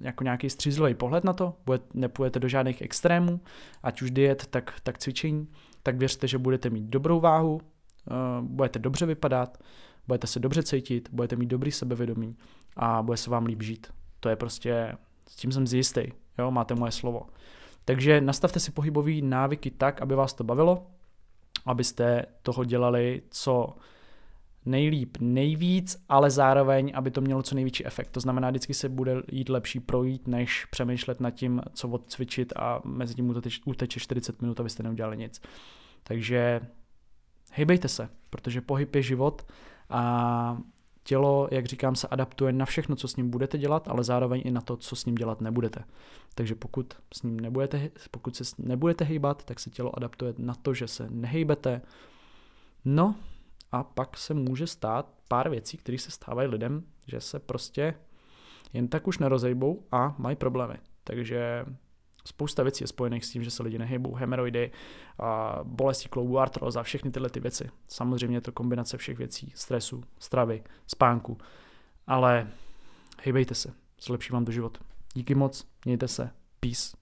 jako 0.00 0.24
nějaký 0.24 0.50
střízlivý 0.50 0.94
pohled 0.94 1.24
na 1.24 1.32
to, 1.32 1.56
nepůjdete 1.94 2.40
do 2.40 2.48
žádných 2.48 2.82
extrémů, 2.82 3.40
ať 3.82 4.02
už 4.02 4.10
diet, 4.10 4.46
tak, 4.46 4.80
tak 4.82 4.98
cvičení, 4.98 5.48
tak 5.82 5.96
věřte, 5.96 6.28
že 6.28 6.38
budete 6.38 6.70
mít 6.70 6.84
dobrou 6.84 7.20
váhu, 7.20 7.60
budete 8.40 8.78
dobře 8.78 9.06
vypadat, 9.06 9.58
budete 10.06 10.26
se 10.26 10.40
dobře 10.40 10.62
cítit, 10.62 11.08
budete 11.12 11.36
mít 11.36 11.46
dobrý 11.46 11.72
sebevědomí 11.72 12.36
a 12.76 13.02
bude 13.02 13.16
se 13.16 13.30
vám 13.30 13.46
líp 13.46 13.62
žít. 13.62 13.86
To 14.20 14.28
je 14.28 14.36
prostě, 14.36 14.92
s 15.28 15.36
tím 15.36 15.52
jsem 15.52 15.66
zjistý, 15.66 16.02
jo, 16.38 16.50
máte 16.50 16.74
moje 16.74 16.92
slovo. 16.92 17.22
Takže 17.84 18.20
nastavte 18.20 18.60
si 18.60 18.70
pohybové 18.70 19.12
návyky 19.20 19.70
tak, 19.70 20.02
aby 20.02 20.14
vás 20.14 20.34
to 20.34 20.44
bavilo, 20.44 20.86
abyste 21.66 22.26
toho 22.42 22.64
dělali 22.64 23.22
co 23.30 23.74
nejlíp 24.64 25.16
nejvíc, 25.20 26.04
ale 26.08 26.30
zároveň, 26.30 26.92
aby 26.94 27.10
to 27.10 27.20
mělo 27.20 27.42
co 27.42 27.54
největší 27.54 27.86
efekt. 27.86 28.08
To 28.08 28.20
znamená, 28.20 28.50
vždycky 28.50 28.74
se 28.74 28.88
bude 28.88 29.22
jít 29.32 29.48
lepší 29.48 29.80
projít, 29.80 30.28
než 30.28 30.64
přemýšlet 30.64 31.20
nad 31.20 31.30
tím, 31.30 31.60
co 31.72 31.88
odcvičit 31.88 32.52
a 32.56 32.80
mezi 32.84 33.14
tím 33.14 33.34
uteče 33.66 34.00
40 34.00 34.42
minut, 34.42 34.60
abyste 34.60 34.82
neudělali 34.82 35.16
nic. 35.16 35.42
Takže 36.02 36.60
hejbejte 37.52 37.88
se, 37.88 38.08
protože 38.30 38.60
pohyb 38.60 38.94
je 38.94 39.02
život 39.02 39.46
a 39.88 40.58
tělo, 41.02 41.48
jak 41.50 41.66
říkám, 41.66 41.94
se 41.94 42.08
adaptuje 42.08 42.52
na 42.52 42.64
všechno, 42.64 42.96
co 42.96 43.08
s 43.08 43.16
ním 43.16 43.30
budete 43.30 43.58
dělat, 43.58 43.88
ale 43.88 44.04
zároveň 44.04 44.42
i 44.44 44.50
na 44.50 44.60
to, 44.60 44.76
co 44.76 44.96
s 44.96 45.04
ním 45.04 45.14
dělat 45.14 45.40
nebudete. 45.40 45.84
Takže 46.34 46.54
pokud 46.54 46.94
s 47.14 47.22
ním 47.22 47.40
nebudete, 47.40 47.90
pokud 48.10 48.36
se 48.36 48.44
nebudete 48.58 49.04
hejbat, 49.04 49.44
tak 49.44 49.60
se 49.60 49.70
tělo 49.70 49.96
adaptuje 49.96 50.34
na 50.38 50.54
to, 50.54 50.74
že 50.74 50.88
se 50.88 51.06
nehejbete. 51.10 51.82
No, 52.84 53.14
a 53.72 53.82
pak 53.82 54.18
se 54.18 54.34
může 54.34 54.66
stát 54.66 55.14
pár 55.28 55.50
věcí, 55.50 55.76
které 55.76 55.98
se 55.98 56.10
stávají 56.10 56.48
lidem, 56.48 56.84
že 57.06 57.20
se 57.20 57.38
prostě 57.38 57.94
jen 58.72 58.88
tak 58.88 59.06
už 59.06 59.18
nerozejbou 59.18 59.86
a 59.92 60.14
mají 60.18 60.36
problémy. 60.36 60.74
Takže 61.04 61.64
spousta 62.24 62.62
věcí 62.62 62.84
je 62.84 62.88
spojených 62.88 63.24
s 63.24 63.30
tím, 63.30 63.44
že 63.44 63.50
se 63.50 63.62
lidi 63.62 63.78
nehybou, 63.78 64.14
hemeroidy, 64.14 64.70
bolesti 65.62 66.08
kloubu, 66.08 66.38
artroza, 66.38 66.82
všechny 66.82 67.10
tyhle 67.10 67.30
ty 67.30 67.40
věci. 67.40 67.70
Samozřejmě 67.88 68.36
je 68.36 68.40
to 68.40 68.52
kombinace 68.52 68.98
všech 68.98 69.18
věcí, 69.18 69.52
stresu, 69.54 70.04
stravy, 70.18 70.64
spánku, 70.86 71.38
ale 72.06 72.50
hejbejte 73.22 73.54
se, 73.54 73.74
zlepší 74.02 74.32
vám 74.32 74.44
to 74.44 74.52
život. 74.52 74.78
Díky 75.14 75.34
moc, 75.34 75.66
mějte 75.84 76.08
se, 76.08 76.30
peace. 76.60 76.99